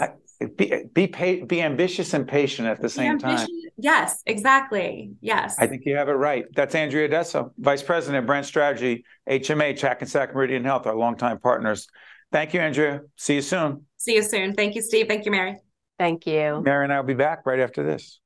I- 0.00 0.10
be 0.56 0.84
be 0.92 1.42
be 1.46 1.62
ambitious 1.62 2.12
and 2.12 2.26
patient 2.26 2.68
at 2.68 2.80
the 2.80 2.88
same 2.88 3.18
time. 3.18 3.46
Yes, 3.76 4.22
exactly. 4.26 5.12
Yes. 5.20 5.56
I 5.58 5.66
think 5.66 5.82
you 5.84 5.96
have 5.96 6.08
it 6.08 6.12
right. 6.12 6.44
That's 6.54 6.74
Andrea 6.74 7.08
Addesso, 7.08 7.52
Vice 7.58 7.82
President, 7.82 8.26
Brand 8.26 8.46
Strategy, 8.46 9.04
HMH, 9.28 9.80
Hackensack 9.80 10.34
Meridian 10.34 10.64
Health, 10.64 10.86
our 10.86 10.94
longtime 10.94 11.38
partners. 11.38 11.88
Thank 12.32 12.52
you, 12.52 12.60
Andrea. 12.60 13.02
See 13.16 13.36
you 13.36 13.42
soon. 13.42 13.86
See 13.96 14.14
you 14.14 14.22
soon. 14.22 14.54
Thank 14.54 14.74
you, 14.74 14.82
Steve. 14.82 15.08
Thank 15.08 15.24
you, 15.24 15.30
Mary. 15.30 15.58
Thank 15.98 16.26
you. 16.26 16.60
Mary 16.64 16.84
and 16.84 16.92
I 16.92 16.98
will 16.98 17.06
be 17.06 17.14
back 17.14 17.46
right 17.46 17.60
after 17.60 17.84
this. 17.84 18.20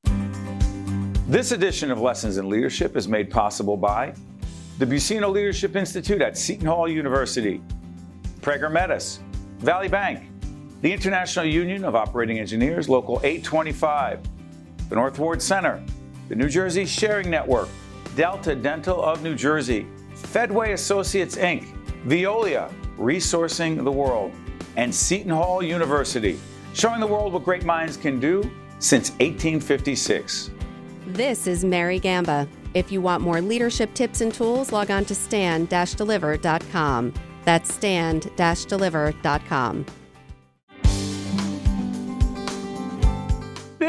This 1.28 1.52
edition 1.52 1.90
of 1.90 2.00
Lessons 2.00 2.38
in 2.38 2.48
Leadership 2.48 2.96
is 2.96 3.06
made 3.06 3.30
possible 3.30 3.76
by 3.76 4.14
the 4.78 4.86
Buccino 4.86 5.30
Leadership 5.30 5.76
Institute 5.76 6.22
at 6.22 6.38
Seton 6.38 6.66
Hall 6.66 6.88
University, 6.88 7.60
Prager 8.40 8.72
Metis, 8.72 9.20
Valley 9.58 9.88
Bank, 9.88 10.30
the 10.80 10.92
International 10.92 11.44
Union 11.44 11.84
of 11.84 11.96
Operating 11.96 12.38
Engineers, 12.38 12.88
Local 12.88 13.20
825, 13.24 14.20
the 14.88 14.94
North 14.94 15.18
Ward 15.18 15.42
Center, 15.42 15.82
the 16.28 16.36
New 16.36 16.48
Jersey 16.48 16.86
Sharing 16.86 17.28
Network, 17.30 17.68
Delta 18.14 18.54
Dental 18.54 19.02
of 19.02 19.22
New 19.22 19.34
Jersey, 19.34 19.86
Fedway 20.14 20.72
Associates 20.72 21.36
Inc., 21.36 21.74
Veolia, 22.06 22.72
Resourcing 22.96 23.82
the 23.82 23.90
World, 23.90 24.30
and 24.76 24.94
Seton 24.94 25.32
Hall 25.32 25.60
University, 25.62 26.38
showing 26.74 27.00
the 27.00 27.06
world 27.06 27.32
what 27.32 27.44
great 27.44 27.64
minds 27.64 27.96
can 27.96 28.20
do 28.20 28.42
since 28.78 29.10
1856. 29.12 30.50
This 31.06 31.46
is 31.46 31.64
Mary 31.64 31.98
Gamba. 31.98 32.46
If 32.74 32.92
you 32.92 33.00
want 33.00 33.22
more 33.22 33.40
leadership 33.40 33.94
tips 33.94 34.20
and 34.20 34.30
tools, 34.32 34.72
log 34.72 34.90
on 34.90 35.06
to 35.06 35.14
stand-deliver.com. 35.14 37.14
That's 37.44 37.74
stand-deliver.com. 37.74 39.86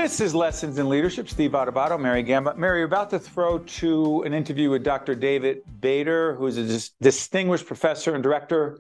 This 0.02 0.22
is 0.22 0.34
Lessons 0.34 0.78
in 0.80 0.88
Leadership. 0.88 1.28
Steve 1.28 1.52
Adubato, 1.52 2.00
Mary 2.00 2.24
Gamba. 2.24 2.56
Mary, 2.56 2.80
you're 2.80 2.88
about 2.88 3.10
to 3.10 3.20
throw 3.20 3.60
to 3.60 4.24
an 4.24 4.34
interview 4.34 4.70
with 4.70 4.82
Dr. 4.82 5.14
David 5.14 5.62
Bader, 5.82 6.36
who 6.36 6.48
is 6.48 6.56
a 6.56 6.64
dis- 6.64 6.92
distinguished 7.02 7.66
professor 7.66 8.16
and 8.16 8.24
director 8.24 8.80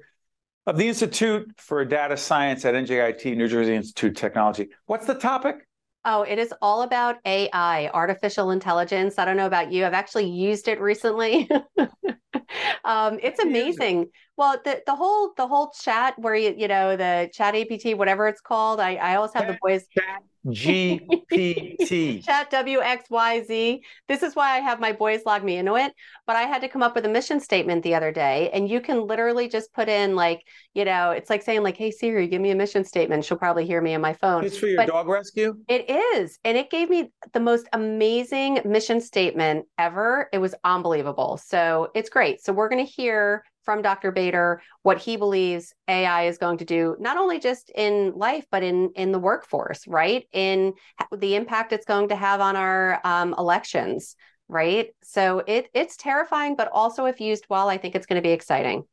of 0.65 0.77
the 0.77 0.87
Institute 0.87 1.51
for 1.57 1.83
Data 1.83 2.15
Science 2.15 2.63
at 2.63 2.73
NJIT, 2.73 3.35
New 3.35 3.49
Jersey 3.49 3.75
Institute 3.75 4.11
of 4.11 4.15
Technology. 4.15 4.69
What's 4.85 5.07
the 5.07 5.13
topic? 5.13 5.67
Oh, 6.05 6.21
it 6.21 6.39
is 6.39 6.53
all 6.61 6.83
about 6.83 7.17
AI, 7.25 7.89
artificial 7.93 8.51
intelligence. 8.51 9.19
I 9.19 9.25
don't 9.25 9.35
know 9.35 9.45
about 9.45 9.73
you. 9.73 9.85
I've 9.85 9.93
actually 9.93 10.29
used 10.29 10.69
it 10.69 10.79
recently. 10.79 11.49
um, 12.85 13.19
it's 13.21 13.39
amazing. 13.39 14.07
Well, 14.37 14.57
the 14.63 14.81
the 14.85 14.95
whole 14.95 15.33
the 15.35 15.47
whole 15.47 15.71
chat 15.71 16.17
where 16.17 16.35
you 16.35 16.55
you 16.57 16.69
know 16.69 16.95
the 16.95 17.29
chat 17.33 17.55
APT, 17.55 17.97
whatever 17.97 18.29
it's 18.29 18.39
called. 18.39 18.79
I 18.79 18.95
I 18.95 19.15
always 19.17 19.33
have 19.33 19.47
the 19.47 19.57
boys. 19.61 19.85
Chat 19.93 20.23
GPT. 20.45 22.23
Chat 22.25 22.51
WXYZ. 22.51 23.79
This 24.07 24.23
is 24.23 24.35
why 24.35 24.55
I 24.55 24.59
have 24.59 24.79
my 24.79 24.93
boys 24.93 25.21
log 25.25 25.43
me 25.43 25.57
into 25.57 25.75
it. 25.75 25.93
But 26.25 26.35
I 26.35 26.43
had 26.43 26.61
to 26.61 26.69
come 26.69 26.83
up 26.83 26.95
with 26.95 27.05
a 27.05 27.09
mission 27.09 27.39
statement 27.39 27.83
the 27.83 27.95
other 27.95 28.11
day. 28.11 28.49
And 28.53 28.69
you 28.69 28.81
can 28.81 29.05
literally 29.05 29.47
just 29.49 29.73
put 29.73 29.89
in, 29.89 30.15
like, 30.15 30.41
you 30.73 30.85
know, 30.85 31.11
it's 31.11 31.29
like 31.29 31.43
saying, 31.43 31.63
like, 31.63 31.77
hey, 31.77 31.91
Siri, 31.91 32.27
give 32.27 32.41
me 32.41 32.51
a 32.51 32.55
mission 32.55 32.83
statement. 32.83 33.25
She'll 33.25 33.37
probably 33.37 33.65
hear 33.65 33.81
me 33.81 33.95
on 33.95 34.01
my 34.01 34.13
phone. 34.13 34.43
It's 34.43 34.57
for 34.57 34.67
your 34.67 34.77
but 34.77 34.87
dog 34.87 35.07
rescue? 35.07 35.55
It 35.67 35.89
is. 35.89 36.39
And 36.43 36.57
it 36.57 36.69
gave 36.69 36.89
me 36.89 37.11
the 37.33 37.39
most 37.39 37.67
amazing 37.73 38.61
mission 38.65 39.01
statement 39.01 39.65
ever. 39.77 40.29
It 40.31 40.37
was 40.39 40.55
unbelievable. 40.63 41.39
So 41.43 41.89
it's 41.95 42.09
great. 42.09 42.43
So 42.43 42.53
we're 42.53 42.69
going 42.69 42.85
to 42.85 42.91
hear 42.91 43.43
from 43.63 43.81
Dr. 43.81 44.11
Bader 44.11 44.61
what 44.83 44.97
he 44.97 45.17
believes 45.17 45.73
AI 45.87 46.23
is 46.23 46.37
going 46.37 46.57
to 46.59 46.65
do, 46.65 46.95
not 46.99 47.17
only 47.17 47.39
just 47.39 47.71
in 47.75 48.13
life, 48.15 48.45
but 48.51 48.63
in 48.63 48.91
in 48.95 49.11
the 49.11 49.19
workforce, 49.19 49.87
right? 49.87 50.25
In 50.31 50.73
the 51.15 51.35
impact 51.35 51.73
it's 51.73 51.85
going 51.85 52.09
to 52.09 52.15
have 52.15 52.41
on 52.41 52.55
our 52.55 52.99
um, 53.03 53.35
elections, 53.37 54.15
right? 54.47 54.89
So 55.03 55.43
it 55.45 55.69
it's 55.73 55.97
terrifying, 55.97 56.55
but 56.55 56.69
also 56.71 57.05
if 57.05 57.19
used 57.19 57.45
well, 57.49 57.69
I 57.69 57.77
think 57.77 57.95
it's 57.95 58.05
going 58.05 58.21
to 58.21 58.27
be 58.27 58.33
exciting. 58.33 58.83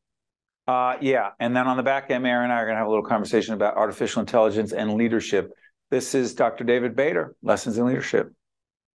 Uh, 0.67 0.97
yeah, 0.99 1.29
and 1.39 1.55
then 1.55 1.65
on 1.65 1.77
the 1.77 1.83
back 1.83 2.11
end, 2.11 2.27
Aaron 2.27 2.45
and 2.45 2.53
I 2.53 2.57
are 2.57 2.65
going 2.65 2.75
to 2.75 2.79
have 2.79 2.87
a 2.87 2.89
little 2.89 3.05
conversation 3.05 3.53
about 3.53 3.77
artificial 3.77 4.19
intelligence 4.19 4.73
and 4.73 4.95
leadership. 4.95 5.49
This 5.89 6.13
is 6.13 6.35
Dr. 6.35 6.65
David 6.65 6.93
Bader, 6.93 7.35
Lessons 7.41 7.77
in 7.77 7.85
Leadership. 7.85 8.33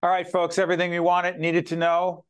All 0.02 0.10
right, 0.10 0.28
folks, 0.30 0.58
everything 0.58 0.92
you 0.92 1.02
wanted, 1.02 1.38
needed 1.38 1.68
to 1.68 1.76
know 1.76 2.24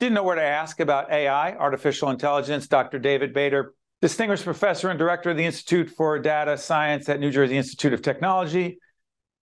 didn't 0.00 0.14
know 0.14 0.22
where 0.22 0.36
to 0.36 0.42
ask 0.42 0.80
about 0.80 1.12
AI, 1.12 1.52
artificial 1.52 2.08
intelligence. 2.08 2.66
Dr. 2.66 2.98
David 2.98 3.34
Bader, 3.34 3.74
distinguished 4.00 4.44
professor 4.44 4.88
and 4.88 4.98
director 4.98 5.30
of 5.30 5.36
the 5.36 5.44
Institute 5.44 5.90
for 5.90 6.18
Data 6.18 6.56
Science 6.56 7.08
at 7.10 7.20
New 7.20 7.30
Jersey 7.30 7.58
Institute 7.58 7.92
of 7.92 8.00
Technology, 8.00 8.78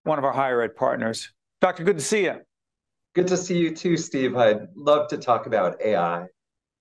one 0.03 0.17
of 0.17 0.25
our 0.25 0.33
higher 0.33 0.63
ed 0.63 0.75
partners. 0.75 1.31
Doctor, 1.61 1.83
good 1.83 1.99
to 1.99 2.03
see 2.03 2.23
you. 2.23 2.41
Good 3.13 3.27
to 3.27 3.37
see 3.37 3.57
you 3.57 3.75
too, 3.75 3.97
Steve. 3.97 4.35
I'd 4.35 4.67
love 4.75 5.07
to 5.09 5.17
talk 5.17 5.45
about 5.45 5.79
AI. 5.79 6.25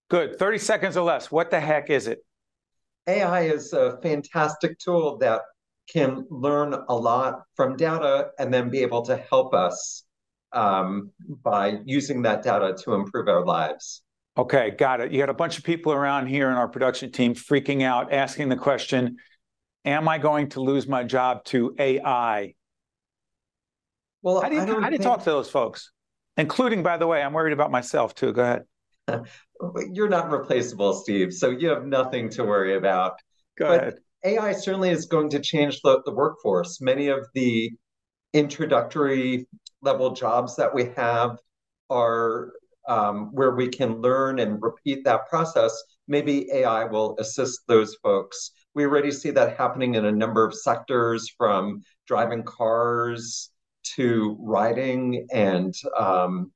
Good. 0.08 0.38
30 0.38 0.58
seconds 0.58 0.96
or 0.96 1.04
less. 1.04 1.30
What 1.30 1.50
the 1.50 1.60
heck 1.60 1.90
is 1.90 2.06
it? 2.06 2.20
AI 3.06 3.42
is 3.42 3.74
a 3.74 3.98
fantastic 4.02 4.78
tool 4.78 5.18
that 5.18 5.42
can 5.88 6.26
learn 6.30 6.74
a 6.88 6.94
lot 6.94 7.42
from 7.54 7.76
data 7.76 8.28
and 8.38 8.52
then 8.52 8.70
be 8.70 8.80
able 8.80 9.02
to 9.02 9.16
help 9.16 9.54
us 9.54 10.05
um, 10.56 11.10
by 11.42 11.78
using 11.84 12.22
that 12.22 12.42
data 12.42 12.74
to 12.84 12.94
improve 12.94 13.28
our 13.28 13.44
lives. 13.44 14.02
Okay, 14.38 14.70
got 14.70 15.00
it. 15.00 15.12
You 15.12 15.20
had 15.20 15.28
a 15.28 15.34
bunch 15.34 15.58
of 15.58 15.64
people 15.64 15.92
around 15.92 16.26
here 16.26 16.50
in 16.50 16.56
our 16.56 16.68
production 16.68 17.12
team 17.12 17.34
freaking 17.34 17.82
out, 17.82 18.12
asking 18.12 18.48
the 18.48 18.56
question 18.56 19.18
Am 19.84 20.08
I 20.08 20.18
going 20.18 20.48
to 20.50 20.60
lose 20.60 20.88
my 20.88 21.04
job 21.04 21.44
to 21.44 21.74
AI? 21.78 22.54
Well, 24.22 24.40
how 24.40 24.48
do 24.48 24.56
you, 24.56 24.60
how 24.60 24.66
do 24.66 24.82
you 24.82 24.90
think... 24.90 25.02
talk 25.02 25.20
to 25.20 25.30
those 25.30 25.48
folks? 25.48 25.92
Including, 26.36 26.82
by 26.82 26.96
the 26.96 27.06
way, 27.06 27.22
I'm 27.22 27.32
worried 27.32 27.52
about 27.52 27.70
myself 27.70 28.14
too. 28.14 28.32
Go 28.32 28.42
ahead. 28.42 28.64
You're 29.92 30.08
not 30.08 30.30
replaceable, 30.30 30.92
Steve, 30.94 31.32
so 31.32 31.50
you 31.50 31.68
have 31.68 31.86
nothing 31.86 32.28
to 32.30 32.44
worry 32.44 32.76
about. 32.76 33.12
Go 33.56 33.68
but 33.68 33.80
ahead. 33.80 33.94
AI 34.24 34.52
certainly 34.52 34.90
is 34.90 35.06
going 35.06 35.30
to 35.30 35.38
change 35.38 35.80
the, 35.82 36.02
the 36.04 36.12
workforce. 36.12 36.80
Many 36.80 37.08
of 37.08 37.26
the 37.34 37.70
introductory 38.32 39.46
level 39.82 40.10
jobs 40.10 40.56
that 40.56 40.74
we 40.74 40.90
have 40.96 41.38
are 41.90 42.52
um, 42.88 43.30
where 43.32 43.54
we 43.54 43.68
can 43.68 44.00
learn 44.00 44.38
and 44.38 44.62
repeat 44.62 45.04
that 45.04 45.28
process, 45.28 45.82
maybe 46.06 46.48
AI 46.52 46.84
will 46.84 47.16
assist 47.18 47.60
those 47.66 47.96
folks. 47.96 48.52
We 48.74 48.84
already 48.84 49.10
see 49.10 49.30
that 49.32 49.56
happening 49.56 49.96
in 49.96 50.04
a 50.04 50.12
number 50.12 50.44
of 50.44 50.54
sectors 50.54 51.28
from 51.36 51.82
driving 52.06 52.44
cars 52.44 53.50
to 53.96 54.36
writing 54.40 55.26
and 55.32 55.74
um, 55.98 56.52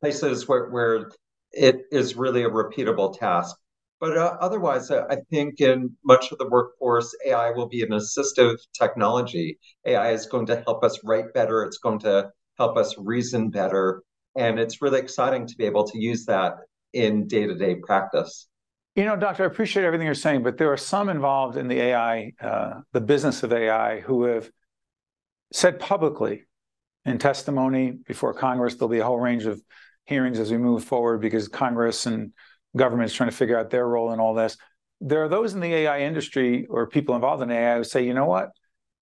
places 0.00 0.48
where, 0.48 0.70
where 0.70 1.10
it 1.52 1.82
is 1.90 2.16
really 2.16 2.44
a 2.44 2.50
repeatable 2.50 3.18
task. 3.18 3.56
But 4.00 4.18
uh, 4.18 4.36
otherwise, 4.40 4.90
uh, 4.90 5.04
I 5.08 5.16
think 5.30 5.60
in 5.60 5.96
much 6.04 6.32
of 6.32 6.38
the 6.38 6.48
workforce, 6.48 7.14
AI 7.26 7.50
will 7.50 7.68
be 7.68 7.82
an 7.82 7.90
assistive 7.90 8.56
technology. 8.78 9.58
AI 9.86 10.10
is 10.10 10.26
going 10.26 10.46
to 10.46 10.62
help 10.66 10.84
us 10.84 10.98
write 11.04 11.32
better. 11.32 11.62
It's 11.62 11.78
going 11.78 12.00
to 12.00 12.30
help 12.58 12.76
us 12.76 12.94
reason 12.98 13.50
better. 13.50 14.02
And 14.36 14.58
it's 14.58 14.82
really 14.82 15.00
exciting 15.00 15.46
to 15.46 15.56
be 15.56 15.64
able 15.64 15.84
to 15.84 15.98
use 15.98 16.24
that 16.26 16.54
in 16.92 17.26
day 17.26 17.46
to 17.46 17.54
day 17.54 17.76
practice. 17.76 18.48
You 18.96 19.04
know, 19.04 19.16
Doctor, 19.16 19.42
I 19.42 19.46
appreciate 19.46 19.84
everything 19.84 20.06
you're 20.06 20.14
saying, 20.14 20.42
but 20.42 20.56
there 20.56 20.72
are 20.72 20.76
some 20.76 21.08
involved 21.08 21.56
in 21.56 21.66
the 21.66 21.80
AI, 21.80 22.32
uh, 22.40 22.74
the 22.92 23.00
business 23.00 23.42
of 23.42 23.52
AI, 23.52 24.00
who 24.00 24.24
have 24.24 24.48
said 25.52 25.80
publicly 25.80 26.44
in 27.04 27.18
testimony 27.18 27.90
before 27.90 28.34
Congress, 28.34 28.74
there'll 28.74 28.88
be 28.88 28.98
a 28.98 29.04
whole 29.04 29.20
range 29.20 29.46
of 29.46 29.60
hearings 30.04 30.38
as 30.38 30.50
we 30.50 30.58
move 30.58 30.84
forward 30.84 31.20
because 31.20 31.48
Congress 31.48 32.06
and 32.06 32.32
government 32.76 33.10
is 33.10 33.14
trying 33.14 33.30
to 33.30 33.36
figure 33.36 33.58
out 33.58 33.70
their 33.70 33.86
role 33.86 34.12
in 34.12 34.20
all 34.20 34.34
this. 34.34 34.56
there 35.00 35.22
are 35.22 35.28
those 35.28 35.54
in 35.54 35.60
the 35.60 35.74
AI 35.74 36.00
industry 36.00 36.66
or 36.70 36.86
people 36.86 37.14
involved 37.14 37.42
in 37.42 37.50
AI 37.50 37.76
who 37.76 37.84
say, 37.84 38.06
you 38.06 38.14
know 38.14 38.26
what, 38.26 38.50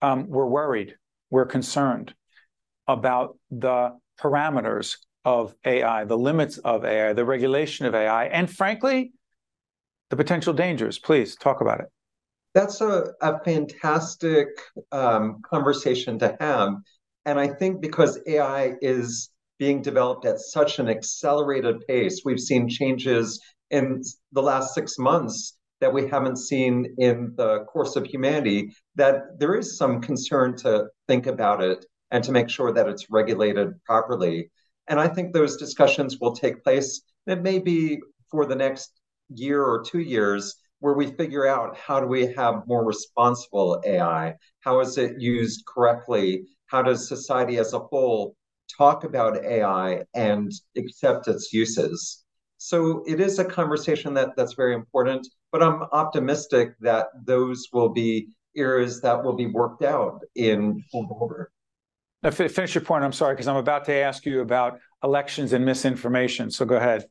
um, 0.01 0.27
we're 0.29 0.47
worried, 0.47 0.97
we're 1.31 1.47
concerned 1.47 2.15
about 2.89 3.39
the 3.51 3.91
parameters 4.21 4.97
of 5.25 5.55
AI, 5.65 6.05
the 6.05 6.19
limits 6.19 6.59
of 6.59 6.85
AI, 6.85 7.13
the 7.13 7.25
regulation 7.25 7.87
of 7.87 7.95
AI, 7.95 8.25
and 8.27 8.51
frankly, 8.51 9.13
the 10.11 10.17
potential 10.17 10.53
dangers. 10.53 10.99
Please 10.99 11.37
talk 11.37 11.61
about 11.61 11.81
it. 11.81 11.87
That's 12.55 12.81
a, 12.81 13.13
a 13.21 13.43
fantastic 13.45 14.49
um, 14.91 15.41
conversation 15.49 16.19
to 16.19 16.37
have. 16.41 16.75
And 17.25 17.39
I 17.39 17.49
think 17.49 17.81
because 17.81 18.19
AI 18.27 18.75
is 18.83 19.31
being 19.59 19.81
developed 19.81 20.27
at 20.27 20.41
such 20.41 20.79
an 20.79 20.89
accelerated 20.89 21.87
pace, 21.87 22.23
we've 22.25 22.41
seen 22.41 22.69
changes 22.69 23.41
in 23.73 24.03
the 24.33 24.43
last 24.43 24.75
six 24.75 24.99
months 24.99 25.59
that 25.81 25.93
we 25.93 26.07
haven't 26.07 26.37
seen 26.37 26.95
in 26.99 27.35
the 27.37 27.65
course 27.65 27.97
of 27.97 28.07
humanity, 28.07 28.73
that 28.95 29.39
there 29.41 29.57
is 29.57 29.77
some 29.77 30.01
concern 30.01 30.57
to 30.57 30.87
think 31.09 31.27
about 31.27 31.61
it 31.61 31.85
and 32.13 32.23
to 32.23 32.31
make 32.31 32.49
sure 32.49 32.73
that 32.73 32.89
it's 32.89 33.11
regulated 33.11 33.73
properly. 33.85 34.51
And 34.87 35.01
I 35.01 35.09
think 35.09 35.33
those 35.33 35.57
discussions 35.57 36.19
will 36.21 36.37
take 36.37 36.63
place. 36.63 37.03
It 37.27 37.43
may 37.43 37.59
be 37.59 38.01
for 38.31 38.47
the 38.47 38.55
next 38.55 38.93
year 39.35 39.65
or 39.65 39.83
two 39.83 40.01
years 40.01 40.55
where 40.81 40.95
we 40.95 41.07
figure 41.13 41.47
out 41.47 41.77
how 41.77 42.01
do 42.01 42.07
we 42.07 42.27
have 42.35 42.67
more 42.67 42.85
responsible 42.85 43.83
AI? 43.87 44.35
How 44.61 44.81
is 44.81 44.99
it 44.99 45.21
used 45.21 45.65
correctly? 45.67 46.45
How 46.67 46.83
does 46.83 47.09
society 47.09 47.59
as 47.59 47.73
a 47.73 47.79
whole 47.79 48.37
talk 48.77 49.05
about 49.05 49.45
AI 49.45 50.03
and 50.15 50.51
accept 50.77 51.29
its 51.29 51.53
uses? 51.53 52.22
So 52.65 53.03
it 53.09 53.19
is 53.19 53.41
a 53.41 53.45
conversation 53.45 54.15
that, 54.15 54.37
that's 54.37 54.53
very 54.53 54.73
important, 54.73 55.27
but 55.51 55.65
I'm 55.65 55.83
optimistic 55.91 56.75
that 56.79 57.09
those 57.25 57.67
will 57.73 57.89
be 57.89 58.29
areas 58.57 59.01
that 59.01 59.25
will 59.25 59.33
be 59.33 59.49
worked 59.49 59.83
out 59.83 60.21
in 60.37 60.81
full 60.93 61.09
order. 61.11 61.51
Now, 62.23 62.31
finish 62.31 62.77
your 62.77 62.85
point. 62.85 63.03
I'm 63.03 63.13
sorry, 63.13 63.35
because 63.35 63.49
I'm 63.49 63.57
about 63.57 63.85
to 63.87 63.93
ask 63.93 64.25
you 64.25 64.43
about 64.43 64.79
elections 65.03 65.53
and 65.53 65.65
misinformation. 65.65 66.53
So 66.53 66.65
go 66.65 66.77
ahead. 66.77 67.05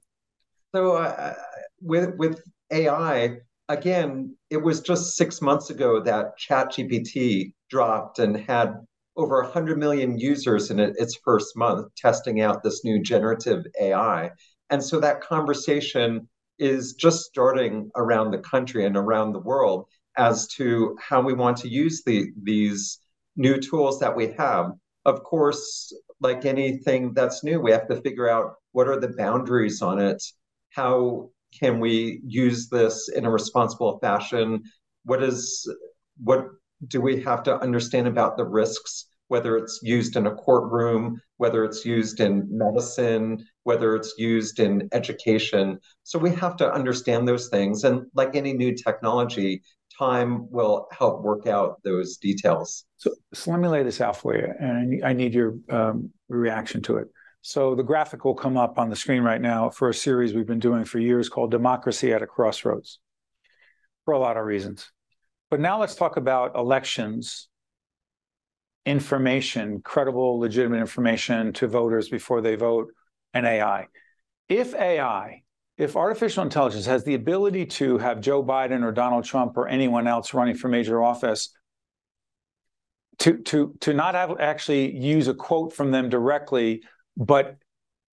So 0.73 0.95
uh, 0.95 1.33
with 1.81 2.15
with 2.15 2.39
AI, 2.71 3.39
again, 3.67 4.37
it 4.49 4.63
was 4.63 4.79
just 4.79 5.17
six 5.17 5.41
months 5.41 5.69
ago 5.69 5.99
that 5.99 6.39
ChatGPT 6.39 7.51
dropped 7.69 8.19
and 8.19 8.37
had 8.37 8.75
over 9.17 9.41
100 9.43 9.77
million 9.77 10.17
users 10.17 10.71
in 10.71 10.79
it, 10.79 10.95
its 10.97 11.19
first 11.25 11.57
month 11.57 11.93
testing 11.97 12.39
out 12.39 12.63
this 12.63 12.85
new 12.85 13.01
generative 13.01 13.65
AI. 13.81 14.31
And 14.71 14.83
so 14.83 14.99
that 14.99 15.21
conversation 15.21 16.27
is 16.57 16.93
just 16.93 17.25
starting 17.25 17.91
around 17.95 18.31
the 18.31 18.39
country 18.39 18.85
and 18.85 18.97
around 18.97 19.33
the 19.33 19.39
world 19.39 19.85
as 20.17 20.47
to 20.47 20.97
how 20.99 21.21
we 21.21 21.33
want 21.33 21.57
to 21.57 21.69
use 21.69 22.03
the, 22.03 22.31
these 22.41 22.99
new 23.35 23.57
tools 23.59 23.99
that 23.99 24.15
we 24.15 24.33
have 24.37 24.71
of 25.05 25.23
course, 25.23 25.93
like 26.19 26.45
anything 26.45 27.13
that's 27.13 27.43
new, 27.43 27.59
we 27.59 27.71
have 27.71 27.87
to 27.87 28.01
figure 28.01 28.29
out 28.29 28.55
what 28.71 28.87
are 28.87 28.99
the 28.99 29.13
boundaries 29.17 29.81
on 29.81 29.99
it. 29.99 30.23
How 30.69 31.29
can 31.59 31.79
we 31.79 32.21
use 32.25 32.69
this 32.69 33.09
in 33.09 33.25
a 33.25 33.31
responsible 33.31 33.99
fashion? 33.99 34.63
What 35.03 35.23
is 35.23 35.69
what 36.23 36.47
do 36.87 37.01
we 37.01 37.21
have 37.21 37.43
to 37.43 37.59
understand 37.59 38.07
about 38.07 38.37
the 38.37 38.45
risks? 38.45 39.07
Whether 39.31 39.55
it's 39.55 39.79
used 39.81 40.17
in 40.17 40.27
a 40.27 40.35
courtroom, 40.35 41.03
whether 41.37 41.63
it's 41.63 41.85
used 41.85 42.19
in 42.19 42.33
medicine, 42.51 43.27
whether 43.63 43.95
it's 43.95 44.13
used 44.17 44.59
in 44.59 44.89
education. 44.91 45.79
So 46.03 46.19
we 46.19 46.31
have 46.35 46.57
to 46.57 46.69
understand 46.69 47.25
those 47.25 47.47
things. 47.47 47.85
And 47.85 48.07
like 48.13 48.35
any 48.35 48.51
new 48.51 48.75
technology, 48.75 49.63
time 49.97 50.51
will 50.51 50.87
help 50.91 51.21
work 51.21 51.47
out 51.47 51.81
those 51.85 52.17
details. 52.17 52.83
So, 52.97 53.11
so 53.33 53.51
let 53.51 53.61
me 53.61 53.69
lay 53.69 53.83
this 53.83 54.01
out 54.01 54.17
for 54.17 54.35
you, 54.35 54.47
and 54.59 55.03
I 55.05 55.13
need 55.13 55.33
your 55.33 55.55
um, 55.69 56.09
reaction 56.27 56.81
to 56.83 56.97
it. 56.97 57.07
So 57.41 57.73
the 57.73 57.83
graphic 57.83 58.25
will 58.25 58.35
come 58.35 58.57
up 58.57 58.77
on 58.77 58.89
the 58.89 58.97
screen 58.97 59.23
right 59.23 59.41
now 59.41 59.69
for 59.69 59.87
a 59.87 59.93
series 59.93 60.33
we've 60.33 60.45
been 60.45 60.59
doing 60.59 60.83
for 60.83 60.99
years 60.99 61.29
called 61.29 61.51
Democracy 61.51 62.11
at 62.11 62.21
a 62.21 62.27
Crossroads 62.27 62.99
for 64.03 64.13
a 64.13 64.19
lot 64.19 64.35
of 64.35 64.45
reasons. 64.45 64.91
But 65.49 65.61
now 65.61 65.79
let's 65.79 65.95
talk 65.95 66.17
about 66.17 66.55
elections, 66.55 67.47
information, 68.85 69.81
credible, 69.81 70.39
legitimate 70.39 70.79
information 70.79 71.53
to 71.53 71.67
voters 71.67 72.09
before 72.09 72.41
they 72.41 72.55
vote, 72.55 72.93
and 73.33 73.45
AI. 73.45 73.87
If 74.49 74.73
AI 74.73 75.43
if 75.81 75.95
artificial 75.95 76.43
intelligence 76.43 76.85
has 76.85 77.03
the 77.03 77.15
ability 77.15 77.65
to 77.65 77.97
have 77.97 78.21
Joe 78.21 78.43
Biden 78.43 78.83
or 78.83 78.91
Donald 78.91 79.23
Trump 79.23 79.57
or 79.57 79.67
anyone 79.67 80.05
else 80.05 80.31
running 80.31 80.55
for 80.55 80.67
major 80.67 81.01
office 81.01 81.55
to 83.19 83.37
to 83.39 83.73
to 83.81 83.93
not 83.93 84.13
have 84.13 84.39
actually 84.39 84.95
use 84.95 85.27
a 85.27 85.33
quote 85.33 85.73
from 85.73 85.89
them 85.89 86.09
directly, 86.09 86.83
but 87.17 87.55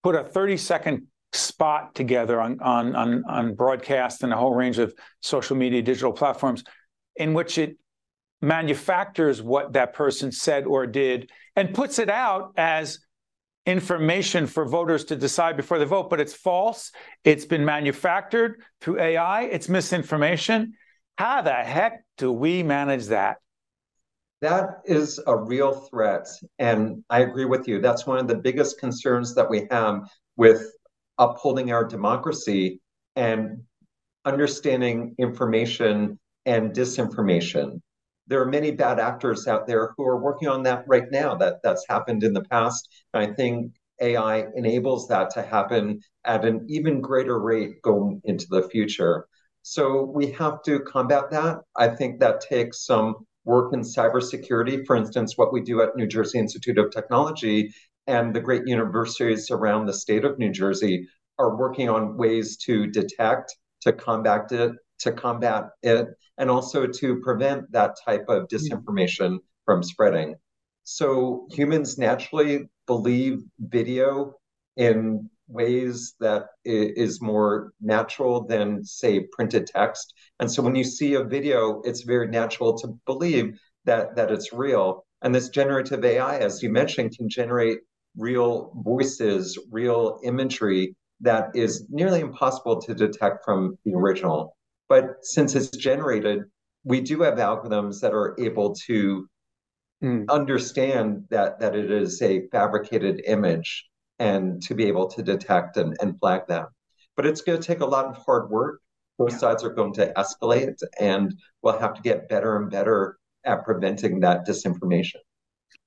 put 0.02 0.14
a 0.14 0.24
30 0.24 0.56
second 0.56 1.06
spot 1.32 1.94
together 1.94 2.40
on 2.40 2.58
on 2.60 2.96
on, 2.96 3.24
on 3.28 3.54
broadcast 3.54 4.22
and 4.22 4.32
a 4.32 4.36
whole 4.36 4.54
range 4.54 4.78
of 4.78 4.94
social 5.20 5.56
media 5.56 5.82
digital 5.82 6.12
platforms 6.12 6.64
in 7.16 7.34
which 7.34 7.58
it 7.58 7.76
manufactures 8.40 9.42
what 9.42 9.72
that 9.72 9.92
person 9.94 10.30
said 10.30 10.64
or 10.64 10.86
did 10.86 11.30
and 11.56 11.74
puts 11.74 11.98
it 11.98 12.08
out 12.08 12.52
as 12.56 13.00
information 13.66 14.46
for 14.46 14.64
voters 14.64 15.04
to 15.04 15.16
decide 15.16 15.56
before 15.56 15.78
they 15.78 15.84
vote, 15.84 16.08
but 16.08 16.20
it's 16.20 16.32
false. 16.32 16.90
It's 17.24 17.44
been 17.44 17.64
manufactured 17.64 18.62
through 18.80 19.00
AI. 19.00 19.42
It's 19.42 19.68
misinformation. 19.68 20.74
How 21.16 21.42
the 21.42 21.52
heck 21.52 22.04
do 22.16 22.32
we 22.32 22.62
manage 22.62 23.06
that? 23.06 23.38
That 24.40 24.82
is 24.84 25.20
a 25.26 25.36
real 25.36 25.72
threat. 25.72 26.28
And 26.58 27.04
I 27.10 27.20
agree 27.20 27.44
with 27.44 27.66
you. 27.66 27.80
That's 27.80 28.06
one 28.06 28.18
of 28.18 28.28
the 28.28 28.36
biggest 28.36 28.78
concerns 28.78 29.34
that 29.34 29.50
we 29.50 29.66
have 29.70 30.08
with 30.36 30.64
upholding 31.18 31.72
our 31.72 31.84
democracy 31.84 32.80
and 33.16 33.62
understanding 34.24 35.14
information 35.18 36.18
and 36.46 36.70
disinformation 36.72 37.80
there 38.28 38.40
are 38.40 38.46
many 38.46 38.70
bad 38.70 39.00
actors 39.00 39.46
out 39.48 39.66
there 39.66 39.94
who 39.96 40.04
are 40.04 40.22
working 40.22 40.48
on 40.48 40.62
that 40.64 40.84
right 40.86 41.10
now. 41.10 41.34
That 41.34 41.56
that's 41.62 41.84
happened 41.88 42.22
in 42.22 42.32
the 42.32 42.44
past. 42.44 42.88
And 43.14 43.22
I 43.22 43.34
think 43.34 43.72
AI 44.00 44.46
enables 44.54 45.08
that 45.08 45.30
to 45.30 45.42
happen 45.42 46.00
at 46.24 46.44
an 46.44 46.66
even 46.68 47.00
greater 47.00 47.40
rate 47.40 47.82
going 47.82 48.20
into 48.24 48.46
the 48.50 48.68
future. 48.68 49.26
So 49.62 50.04
we 50.04 50.30
have 50.32 50.62
to 50.64 50.80
combat 50.80 51.30
that. 51.30 51.58
I 51.76 51.88
think 51.88 52.20
that 52.20 52.40
takes 52.40 52.84
some 52.84 53.16
work 53.44 53.72
in 53.72 53.80
cybersecurity. 53.80 54.86
For 54.86 54.94
instance, 54.94 55.36
what 55.36 55.52
we 55.52 55.62
do 55.62 55.82
at 55.82 55.96
New 55.96 56.06
Jersey 56.06 56.38
Institute 56.38 56.78
of 56.78 56.90
Technology 56.90 57.72
and 58.06 58.34
the 58.34 58.40
great 58.40 58.66
universities 58.66 59.50
around 59.50 59.86
the 59.86 59.92
state 59.92 60.24
of 60.24 60.38
New 60.38 60.50
Jersey 60.50 61.06
are 61.38 61.56
working 61.56 61.88
on 61.88 62.16
ways 62.16 62.56
to 62.58 62.86
detect, 62.86 63.56
to 63.82 63.92
combat 63.92 64.50
it, 64.52 64.72
to 65.00 65.12
combat 65.12 65.64
it 65.82 66.08
and 66.38 66.50
also 66.50 66.86
to 66.86 67.20
prevent 67.20 67.70
that 67.72 67.96
type 68.04 68.24
of 68.28 68.48
disinformation 68.48 69.38
from 69.64 69.82
spreading. 69.82 70.36
So 70.84 71.46
humans 71.50 71.98
naturally 71.98 72.68
believe 72.86 73.42
video 73.58 74.34
in 74.76 75.28
ways 75.48 76.14
that 76.20 76.46
is 76.64 77.20
more 77.20 77.72
natural 77.80 78.46
than 78.46 78.84
say 78.84 79.26
printed 79.32 79.66
text. 79.66 80.14
And 80.40 80.50
so 80.50 80.62
when 80.62 80.74
you 80.74 80.84
see 80.84 81.14
a 81.14 81.24
video, 81.24 81.80
it's 81.82 82.02
very 82.02 82.28
natural 82.28 82.78
to 82.78 82.98
believe 83.06 83.58
that 83.84 84.14
that 84.16 84.30
it's 84.30 84.52
real. 84.52 85.04
And 85.22 85.34
this 85.34 85.48
generative 85.48 86.04
AI, 86.04 86.38
as 86.38 86.62
you 86.62 86.70
mentioned, 86.70 87.16
can 87.16 87.28
generate 87.28 87.78
real 88.16 88.72
voices, 88.76 89.58
real 89.70 90.20
imagery 90.22 90.94
that 91.20 91.48
is 91.54 91.86
nearly 91.90 92.20
impossible 92.20 92.80
to 92.82 92.94
detect 92.94 93.44
from 93.44 93.76
the 93.84 93.94
original. 93.94 94.56
But 94.88 95.16
since 95.22 95.54
it's 95.54 95.70
generated, 95.70 96.44
we 96.84 97.00
do 97.00 97.22
have 97.22 97.34
algorithms 97.34 98.00
that 98.00 98.14
are 98.14 98.34
able 98.38 98.74
to 98.86 99.28
mm. 100.02 100.28
understand 100.28 101.24
that 101.30 101.60
that 101.60 101.74
it 101.74 101.90
is 101.90 102.22
a 102.22 102.48
fabricated 102.48 103.22
image 103.26 103.86
and 104.18 104.62
to 104.62 104.74
be 104.74 104.86
able 104.86 105.08
to 105.08 105.22
detect 105.22 105.76
and, 105.76 105.96
and 106.00 106.18
flag 106.18 106.46
them. 106.48 106.66
But 107.16 107.26
it's 107.26 107.42
going 107.42 107.60
to 107.60 107.66
take 107.66 107.80
a 107.80 107.86
lot 107.86 108.06
of 108.06 108.16
hard 108.16 108.50
work. 108.50 108.80
Both 109.18 109.32
yeah. 109.32 109.38
sides 109.38 109.64
are 109.64 109.70
going 109.70 109.92
to 109.94 110.12
escalate, 110.16 110.80
and 111.00 111.34
we'll 111.62 111.78
have 111.78 111.94
to 111.94 112.02
get 112.02 112.28
better 112.28 112.56
and 112.56 112.70
better 112.70 113.18
at 113.44 113.64
preventing 113.64 114.20
that 114.20 114.46
disinformation. 114.46 115.16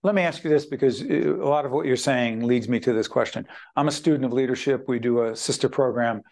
Let 0.03 0.15
me 0.15 0.23
ask 0.23 0.43
you 0.43 0.49
this 0.49 0.65
because 0.65 1.03
uh, 1.03 1.35
a 1.35 1.47
lot 1.47 1.65
of 1.65 1.71
what 1.71 1.85
you're 1.85 1.95
saying 1.95 2.45
leads 2.45 2.67
me 2.67 2.79
to 2.81 2.91
this 2.91 3.07
question. 3.07 3.47
I'm 3.75 3.87
a 3.87 3.91
student 3.91 4.25
of 4.25 4.33
leadership. 4.33 4.85
We 4.87 4.99
do 4.99 5.23
a 5.23 5.35
sister 5.35 5.69
program 5.69 6.23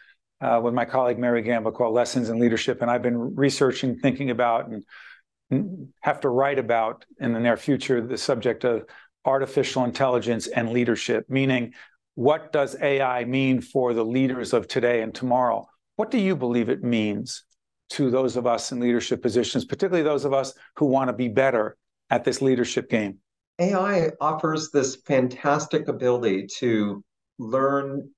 Uh, 0.41 0.61
with 0.63 0.73
my 0.73 0.85
colleague 0.85 1.19
Mary 1.19 1.41
Gamba 1.41 1.71
called 1.71 1.93
Lessons 1.93 2.29
in 2.29 2.39
Leadership, 2.39 2.81
and 2.81 2.89
I've 2.89 3.01
been 3.01 3.35
researching, 3.35 3.99
thinking 3.99 4.29
about, 4.29 4.69
and 4.69 5.91
have 6.01 6.21
to 6.21 6.29
write 6.29 6.59
about 6.59 7.05
in 7.19 7.33
the 7.33 7.39
near 7.39 7.57
future 7.57 7.99
the 7.99 8.17
subject 8.17 8.63
of 8.63 8.85
artificial 9.25 9.83
intelligence 9.83 10.47
and 10.47 10.69
leadership, 10.69 11.25
meaning 11.29 11.73
what 12.15 12.53
does 12.53 12.75
AI 12.81 13.25
mean 13.25 13.59
for 13.59 13.93
the 13.93 14.05
leaders 14.05 14.53
of 14.53 14.67
today 14.67 15.01
and 15.01 15.13
tomorrow? 15.13 15.67
What 15.97 16.09
do 16.09 16.17
you 16.17 16.35
believe 16.35 16.69
it 16.69 16.83
means? 16.83 17.43
to 17.89 18.11
those 18.11 18.37
of 18.37 18.45
us 18.45 18.71
in 18.71 18.79
leadership 18.79 19.21
positions, 19.21 19.65
particularly 19.65 20.03
those 20.03 20.25
of 20.25 20.33
us 20.33 20.53
who 20.75 20.85
want 20.85 21.09
to 21.09 21.13
be 21.13 21.27
better 21.27 21.75
at 22.09 22.23
this 22.23 22.41
leadership 22.41 22.89
game? 22.89 23.17
AI 23.59 24.11
offers 24.21 24.69
this 24.71 24.95
fantastic 25.07 25.87
ability 25.87 26.47
to 26.59 27.03
learn 27.39 28.09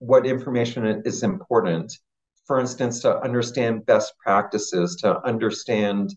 what 0.00 0.26
information 0.26 1.02
is 1.04 1.22
important. 1.22 1.92
For 2.46 2.58
instance, 2.58 3.00
to 3.02 3.20
understand 3.20 3.86
best 3.86 4.14
practices, 4.18 4.96
to 4.96 5.24
understand 5.24 6.14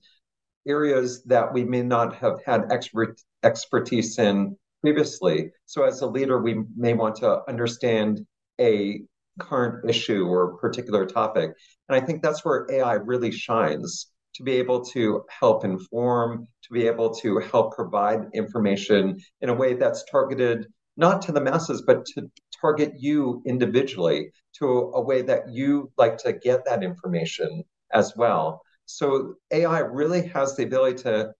areas 0.67 1.23
that 1.25 1.53
we 1.53 1.63
may 1.63 1.83
not 1.83 2.15
have 2.15 2.41
had 2.45 2.71
expert, 2.71 3.21
expertise 3.43 4.17
in 4.17 4.57
previously. 4.81 5.51
So, 5.65 5.83
as 5.83 6.01
a 6.01 6.07
leader, 6.07 6.41
we 6.41 6.63
may 6.75 6.93
want 6.93 7.17
to 7.17 7.41
understand 7.47 8.25
a 8.59 9.01
current 9.39 9.87
issue 9.89 10.25
or 10.25 10.57
particular 10.57 11.05
topic. 11.05 11.51
And 11.89 11.95
I 11.95 12.05
think 12.05 12.21
that's 12.21 12.45
where 12.45 12.67
AI 12.71 12.93
really 12.93 13.31
shines 13.31 14.07
to 14.35 14.43
be 14.43 14.53
able 14.53 14.83
to 14.85 15.23
help 15.29 15.65
inform, 15.65 16.47
to 16.63 16.73
be 16.73 16.87
able 16.87 17.13
to 17.15 17.39
help 17.39 17.75
provide 17.75 18.29
information 18.33 19.19
in 19.41 19.49
a 19.49 19.53
way 19.53 19.73
that's 19.73 20.03
targeted 20.05 20.67
not 20.97 21.21
to 21.23 21.31
the 21.31 21.41
masses, 21.41 21.83
but 21.85 22.05
to 22.05 22.29
target 22.63 22.93
you 22.97 23.43
individually 23.45 24.31
to 24.59 24.65
a 24.95 25.01
way 25.01 25.21
that 25.21 25.49
you 25.49 25.91
like 25.97 26.17
to 26.17 26.31
get 26.31 26.63
that 26.65 26.81
information 26.81 27.63
as 27.91 28.13
well. 28.15 28.61
So 28.85 29.35
AI 29.51 29.79
really 29.79 30.27
has 30.27 30.55
the 30.55 30.63
ability 30.63 31.03
to 31.03 31.33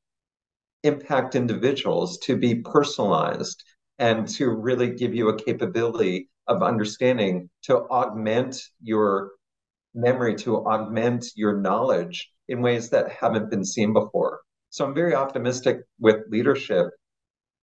impact 0.84 1.36
individuals 1.36 2.18
to 2.20 2.36
be 2.36 2.56
personalized 2.56 3.64
and 4.00 4.28
to 4.28 4.50
really 4.50 4.90
give 4.90 5.16
you 5.16 5.30
a 5.30 5.44
capability 5.44 6.30
of 6.48 6.62
understanding 6.62 7.50
to 7.64 7.78
augment 7.90 8.62
your 8.82 9.32
memory, 9.96 10.36
to 10.36 10.58
augment 10.66 11.26
your 11.36 11.58
knowledge 11.62 12.30
in 12.50 12.62
ways 12.62 12.90
that 12.90 13.10
haven't 13.12 13.50
been 13.50 13.64
seen 13.64 13.94
before. 13.94 14.42
So 14.72 14.86
I'm 14.86 14.94
very 14.94 15.16
optimistic 15.16 15.82
with 16.00 16.18
leadership. 16.30 16.88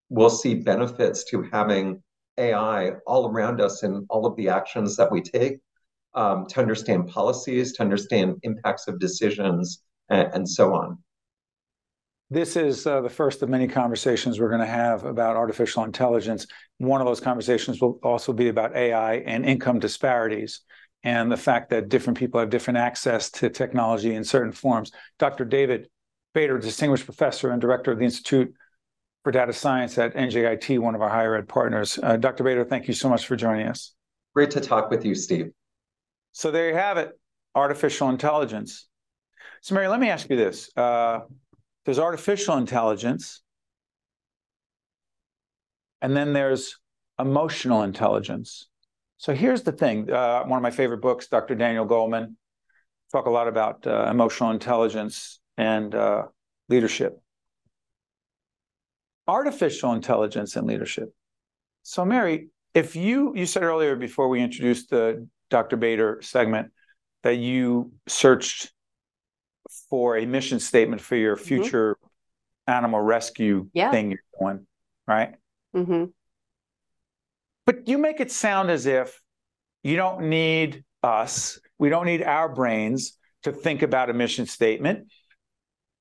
We'll 0.09 0.31
see 0.31 0.55
benefits 0.55 1.25
to 1.31 1.43
having 1.53 2.03
AI 2.41 2.93
all 3.07 3.31
around 3.31 3.61
us 3.61 3.83
in 3.83 4.07
all 4.09 4.27
of 4.27 4.35
the 4.37 4.49
actions 4.49 4.97
that 4.97 5.13
we 5.13 5.21
take 5.21 5.59
um, 6.15 6.47
to 6.47 6.61
understand 6.61 7.09
policies, 7.09 7.73
to 7.75 7.83
understand 7.83 8.37
impacts 8.43 8.89
of 8.89 8.99
decisions, 8.99 9.83
and, 10.09 10.33
and 10.35 10.49
so 10.49 10.75
on. 10.75 10.99
This 12.33 12.55
is 12.57 12.87
uh, 12.87 13.01
the 13.01 13.09
first 13.09 13.43
of 13.43 13.49
many 13.49 13.67
conversations 13.67 14.39
we're 14.39 14.49
going 14.49 14.61
to 14.61 14.67
have 14.67 15.05
about 15.05 15.37
artificial 15.37 15.83
intelligence. 15.83 16.47
One 16.79 17.01
of 17.01 17.07
those 17.07 17.21
conversations 17.21 17.81
will 17.81 17.99
also 18.05 18.33
be 18.33 18.49
about 18.49 18.77
AI 18.77 19.15
and 19.17 19.45
income 19.45 19.81
disparities 19.81 20.61
and 21.03 21.33
the 21.33 21.37
fact 21.37 21.71
that 21.71 21.89
different 21.89 22.19
people 22.19 22.39
have 22.39 22.51
different 22.51 22.79
access 22.79 23.31
to 23.31 23.51
technology 23.51 24.15
in 24.15 24.23
certain 24.23 24.53
forms. 24.53 24.93
Dr. 25.19 25.45
David 25.45 25.89
Bader, 26.35 26.59
Distinguished 26.59 27.05
Professor 27.05 27.51
and 27.51 27.61
Director 27.61 27.91
of 27.91 27.99
the 27.99 28.05
Institute 28.05 28.55
for 29.23 29.31
Data 29.31 29.53
Science 29.53 29.99
at 29.99 30.15
NJIT, 30.15 30.79
one 30.79 30.95
of 30.95 31.03
our 31.03 31.09
higher 31.09 31.37
ed 31.37 31.49
partners. 31.49 31.99
Uh, 32.03 32.17
Dr. 32.17 32.45
Bader, 32.45 32.65
thank 32.65 32.89
you 32.89 32.95
so 32.95 33.09
much 33.09 33.27
for 33.27 33.37
joining 33.37 33.67
us. 33.67 33.95
Great 34.35 34.51
to 34.53 34.61
talk 34.61 34.91
with 34.91 35.05
you, 35.05 35.15
Steve. 35.15 35.51
So 36.33 36.51
there 36.51 36.69
you 36.69 36.75
have 36.75 36.97
it 36.97 37.19
artificial 37.55 38.09
intelligence. 38.09 38.89
So, 39.63 39.75
Mary, 39.75 39.89
let 39.89 40.01
me 40.01 40.09
ask 40.09 40.31
you 40.31 40.37
this. 40.37 40.71
Uh, 40.77 41.21
there's 41.85 41.99
artificial 41.99 42.57
intelligence, 42.57 43.43
and 46.01 46.17
then 46.17 46.33
there's 46.33 46.79
emotional 47.19 47.83
intelligence. 47.83 48.69
So 49.19 49.35
here's 49.35 49.63
the 49.63 49.73
thing. 49.73 50.11
Uh, 50.11 50.45
one 50.45 50.57
of 50.57 50.63
my 50.63 50.71
favorite 50.71 51.03
books, 51.03 51.27
Dr. 51.27 51.55
Daniel 51.55 51.87
Goleman, 51.87 52.37
talk 53.13 53.27
a 53.27 53.31
lot 53.31 53.49
about 53.49 53.87
uh, 53.87 54.09
emotional 54.11 54.51
intelligence 54.51 55.41
and 55.59 55.95
uh, 55.95 56.25
leadership. 56.69 57.21
Artificial 59.31 59.93
intelligence 59.93 60.57
and 60.57 60.67
leadership. 60.67 61.15
So, 61.83 62.05
Mary, 62.05 62.49
if 62.75 62.97
you 62.97 63.33
you 63.37 63.47
said 63.47 63.63
earlier 63.63 63.95
before 63.95 64.29
we 64.29 64.41
introduced 64.43 64.91
the 64.91 65.29
Dr. 65.51 65.77
Bader 65.77 66.19
segment 66.21 66.73
that 67.23 67.37
you 67.37 67.93
searched 68.09 68.73
for 69.89 70.17
a 70.17 70.27
mission 70.27 70.59
statement 70.59 71.01
for 71.01 71.15
your 71.15 71.37
mm-hmm. 71.37 71.45
future 71.45 71.95
mm-hmm. 71.95 72.73
animal 72.73 73.01
rescue 73.01 73.69
yeah. 73.73 73.93
thing 73.93 74.11
you're 74.11 74.21
doing, 74.41 74.67
right? 75.07 75.35
Mm-hmm. 75.77 76.07
But 77.67 77.87
you 77.87 77.99
make 77.99 78.19
it 78.19 78.33
sound 78.33 78.69
as 78.69 78.87
if 78.87 79.21
you 79.85 79.95
don't 79.95 80.29
need 80.29 80.85
us, 81.05 81.61
we 81.79 81.89
don't 81.89 82.07
need 82.07 82.23
our 82.23 82.53
brains 82.53 83.17
to 83.45 83.53
think 83.53 83.83
about 83.83 84.11
a 84.11 84.13
mission 84.13 84.47
statement. 84.47 85.07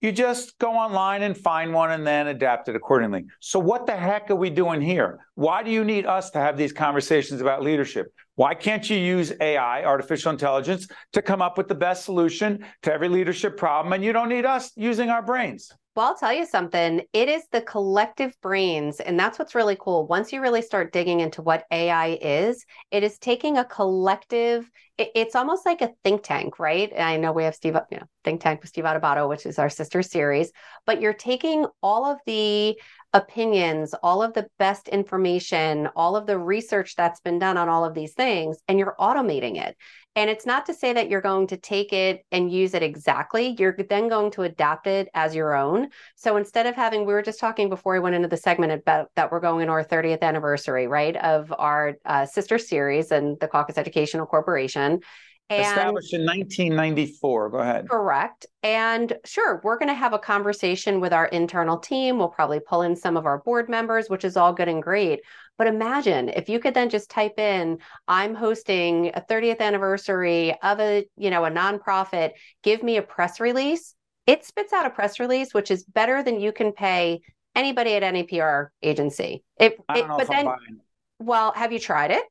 You 0.02 0.14
just 0.14 0.58
go 0.60 0.72
online 0.72 1.24
and 1.24 1.38
find 1.38 1.74
one 1.74 1.92
and 1.92 2.08
then 2.08 2.28
adapt 2.28 2.70
it 2.70 2.76
accordingly. 2.76 3.26
So, 3.42 3.60
what 3.60 3.86
the 3.86 3.98
heck 3.98 4.32
are 4.32 4.36
we 4.36 4.50
doing 4.50 4.80
here? 4.80 5.20
Why 5.36 5.62
do 5.62 5.72
you 5.72 5.84
need 5.84 6.06
us 6.06 6.30
to 6.32 6.40
have 6.40 6.56
these 6.56 6.72
conversations 6.72 7.42
about 7.42 7.64
leadership? 7.64 8.14
Why 8.40 8.54
can't 8.54 8.90
you 8.90 8.96
use 8.96 9.34
AI, 9.42 9.84
artificial 9.84 10.32
intelligence, 10.32 10.88
to 11.12 11.22
come 11.22 11.42
up 11.42 11.58
with 11.58 11.68
the 11.68 11.76
best 11.76 12.06
solution 12.06 12.66
to 12.84 12.94
every 12.94 13.10
leadership 13.10 13.58
problem? 13.58 13.92
And 13.92 14.02
you 14.02 14.14
don't 14.14 14.30
need 14.30 14.46
us 14.46 14.72
using 14.78 15.10
our 15.10 15.22
brains. 15.22 15.74
Well, 15.94 16.08
I'll 16.08 16.16
tell 16.16 16.32
you 16.32 16.46
something. 16.46 17.02
It 17.12 17.28
is 17.28 17.44
the 17.52 17.60
collective 17.60 18.34
brains. 18.42 19.02
And 19.02 19.20
that's 19.20 19.38
what's 19.38 19.56
really 19.56 19.76
cool. 19.78 20.08
Once 20.08 20.32
you 20.32 20.40
really 20.40 20.62
start 20.62 20.94
digging 20.94 21.20
into 21.20 21.42
what 21.42 21.66
AI 21.70 22.18
is, 22.22 22.66
it 22.92 23.04
is 23.04 23.18
taking 23.18 23.58
a 23.58 23.66
collective, 23.66 24.72
it, 24.98 25.10
it's 25.16 25.36
almost 25.36 25.66
like 25.66 25.82
a 25.82 25.92
think 26.06 26.24
tank, 26.24 26.60
right? 26.60 26.90
And 26.94 27.04
I 27.04 27.18
know 27.18 27.34
we 27.34 27.44
have 27.44 27.56
Steve, 27.56 27.76
you 27.92 27.98
know, 27.98 28.06
Think 28.24 28.40
Tank 28.40 28.62
with 28.62 28.70
Steve 28.70 28.86
Adubato, 28.86 29.28
which 29.28 29.46
is 29.46 29.60
our 29.60 29.70
sister 29.70 30.02
series, 30.02 30.54
but 30.86 31.02
you're 31.02 31.12
taking 31.12 31.66
all 31.84 32.06
of 32.06 32.20
the 32.26 32.80
opinions, 33.14 33.96
all 34.04 34.22
of 34.22 34.34
the 34.34 34.48
best 34.60 34.88
information, 34.88 35.90
all 35.96 36.16
of 36.16 36.28
the 36.28 36.38
research 36.38 36.96
that's 36.96 37.20
been 37.22 37.40
done 37.40 37.58
on 37.58 37.70
all 37.70 37.84
of 37.84 37.94
these 37.94 38.14
things, 38.14 38.58
and 38.68 38.78
you're 38.78 38.96
automating 39.00 39.62
it. 39.62 39.76
And 40.16 40.30
it's 40.30 40.46
not 40.46 40.66
to 40.66 40.74
say 40.74 40.92
that 40.94 41.10
you're 41.10 41.22
going 41.22 41.48
to 41.48 41.58
take 41.58 41.94
it 41.94 42.26
and 42.32 42.52
use 42.52 42.74
it 42.74 42.84
exactly. 42.84 43.56
You're 43.58 43.78
then 43.90 44.10
going 44.10 44.32
to 44.32 44.44
adapt 44.44 44.86
it 44.86 45.08
as 45.14 45.34
your 45.34 45.56
own. 45.56 45.90
So 46.16 46.36
instead 46.36 46.66
of 46.66 46.76
having, 46.76 47.06
we 47.06 47.14
were 47.14 47.22
just 47.22 47.40
talking 47.40 47.70
before 47.70 47.94
we 47.94 48.00
went 48.00 48.16
into 48.16 48.28
the 48.28 48.38
segment 48.38 48.74
about 48.74 49.12
that 49.16 49.32
we're 49.32 49.40
going 49.40 49.68
to 49.68 49.72
our 49.72 49.84
30th 49.84 50.22
anniversary, 50.22 50.88
right, 50.88 51.16
of 51.16 51.54
our 51.58 51.96
uh, 52.06 52.26
sister 52.26 52.58
series 52.58 53.12
and 53.12 53.40
the 53.40 53.48
Caucus 53.48 53.78
Educational 53.78 54.26
Corporation. 54.26 55.00
And, 55.50 55.66
Established 55.66 56.14
in 56.14 56.26
1994. 56.26 57.50
Go 57.50 57.58
ahead. 57.58 57.90
Correct. 57.90 58.46
And 58.62 59.18
sure, 59.26 59.62
we're 59.64 59.80
going 59.80 59.90
to 59.90 59.96
have 59.96 60.14
a 60.14 60.20
conversation 60.20 61.00
with 61.00 61.12
our 61.12 61.26
internal 61.28 61.78
team. 61.78 62.20
We'll 62.20 62.28
probably 62.28 62.60
pull 62.60 62.84
in 62.84 62.96
some 62.96 63.18
of 63.18 63.26
our 63.26 63.40
board 63.40 63.68
members, 63.68 64.10
which 64.10 64.24
is 64.24 64.38
all 64.38 64.54
good 64.54 64.68
and 64.68 64.84
great. 64.84 65.22
But 65.58 65.66
imagine 65.66 66.30
if 66.30 66.50
you 66.50 66.60
could 66.60 66.76
then 66.76 66.90
just 66.90 67.10
type 67.10 67.40
in, 67.40 67.80
I'm 68.08 68.36
hosting 68.36 69.12
a 69.16 69.22
30th 69.22 69.60
anniversary 69.60 70.56
of 70.62 70.80
a, 70.80 71.06
you 71.18 71.32
know, 71.32 71.46
a 71.46 71.52
nonprofit, 71.52 72.32
give 72.62 72.84
me 72.84 72.98
a 72.98 73.02
press 73.02 73.40
release. 73.40 73.96
It 74.28 74.46
spits 74.46 74.72
out 74.72 74.86
a 74.86 74.92
press 74.92 75.20
release, 75.20 75.54
which 75.54 75.72
is 75.72 75.84
better 75.84 76.22
than 76.22 76.40
you 76.40 76.52
can 76.52 76.72
pay 76.72 77.22
anybody 77.56 77.96
at 77.96 78.04
any 78.04 78.24
PR 78.24 78.66
agency. 78.84 79.44
It, 79.58 79.78
it 79.90 80.08
but 80.08 80.28
then, 80.28 80.48
well, 81.18 81.52
have 81.54 81.74
you 81.74 81.80
tried 81.80 82.12
it? 82.12 82.24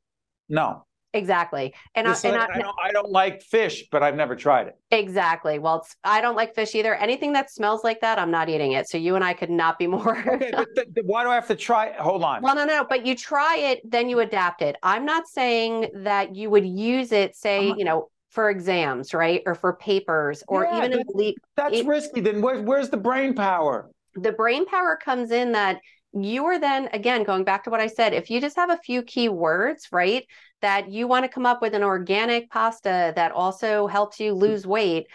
No. 0.48 0.86
Exactly. 1.14 1.74
And, 1.94 2.06
I, 2.06 2.14
and 2.24 2.36
I, 2.36 2.44
I, 2.44 2.58
don't, 2.58 2.76
I 2.84 2.92
don't 2.92 3.10
like 3.10 3.42
fish, 3.42 3.84
but 3.90 4.02
I've 4.02 4.14
never 4.14 4.36
tried 4.36 4.68
it. 4.68 4.76
Exactly. 4.90 5.58
Well, 5.58 5.86
I 6.04 6.20
don't 6.20 6.36
like 6.36 6.54
fish 6.54 6.74
either. 6.74 6.94
Anything 6.94 7.32
that 7.32 7.50
smells 7.50 7.82
like 7.82 8.00
that, 8.02 8.18
I'm 8.18 8.30
not 8.30 8.48
eating 8.50 8.72
it. 8.72 8.88
So 8.88 8.98
you 8.98 9.14
and 9.14 9.24
I 9.24 9.32
could 9.32 9.50
not 9.50 9.78
be 9.78 9.86
more. 9.86 10.18
okay, 10.18 10.50
but 10.54 10.68
the, 10.74 10.84
the, 10.94 11.02
why 11.04 11.24
do 11.24 11.30
I 11.30 11.34
have 11.34 11.48
to 11.48 11.56
try? 11.56 11.92
Hold 11.92 12.22
on. 12.22 12.42
Well, 12.42 12.54
no, 12.54 12.66
no, 12.66 12.84
but 12.88 13.06
you 13.06 13.14
try 13.14 13.56
it, 13.56 13.80
then 13.90 14.10
you 14.10 14.20
adapt 14.20 14.60
it. 14.60 14.76
I'm 14.82 15.06
not 15.06 15.26
saying 15.26 15.88
that 15.94 16.36
you 16.36 16.50
would 16.50 16.66
use 16.66 17.12
it, 17.12 17.34
say, 17.34 17.70
uh-huh. 17.70 17.76
you 17.78 17.84
know, 17.84 18.10
for 18.28 18.50
exams, 18.50 19.14
right, 19.14 19.42
or 19.46 19.54
for 19.54 19.72
papers, 19.74 20.44
or 20.46 20.64
yeah, 20.64 20.84
even 20.84 20.90
that, 20.98 21.34
That's 21.56 21.82
risky. 21.84 22.20
Then 22.20 22.42
where's 22.42 22.60
where's 22.60 22.90
the 22.90 22.98
brain 22.98 23.34
power? 23.34 23.90
The 24.14 24.32
brain 24.32 24.66
power 24.66 24.98
comes 25.02 25.30
in 25.30 25.52
that 25.52 25.80
you 26.12 26.44
are 26.46 26.58
then 26.58 26.88
again 26.92 27.24
going 27.24 27.44
back 27.44 27.64
to 27.64 27.70
what 27.70 27.80
I 27.80 27.86
said. 27.86 28.14
If 28.14 28.30
you 28.30 28.40
just 28.40 28.56
have 28.56 28.70
a 28.70 28.78
few 28.78 29.02
key 29.02 29.28
words, 29.28 29.88
right, 29.92 30.24
that 30.60 30.90
you 30.90 31.06
want 31.06 31.24
to 31.24 31.28
come 31.28 31.46
up 31.46 31.62
with 31.62 31.74
an 31.74 31.82
organic 31.82 32.50
pasta 32.50 33.12
that 33.14 33.32
also 33.32 33.86
helps 33.86 34.18
you 34.18 34.34
mm. 34.34 34.40
lose 34.40 34.66
weight. 34.66 35.06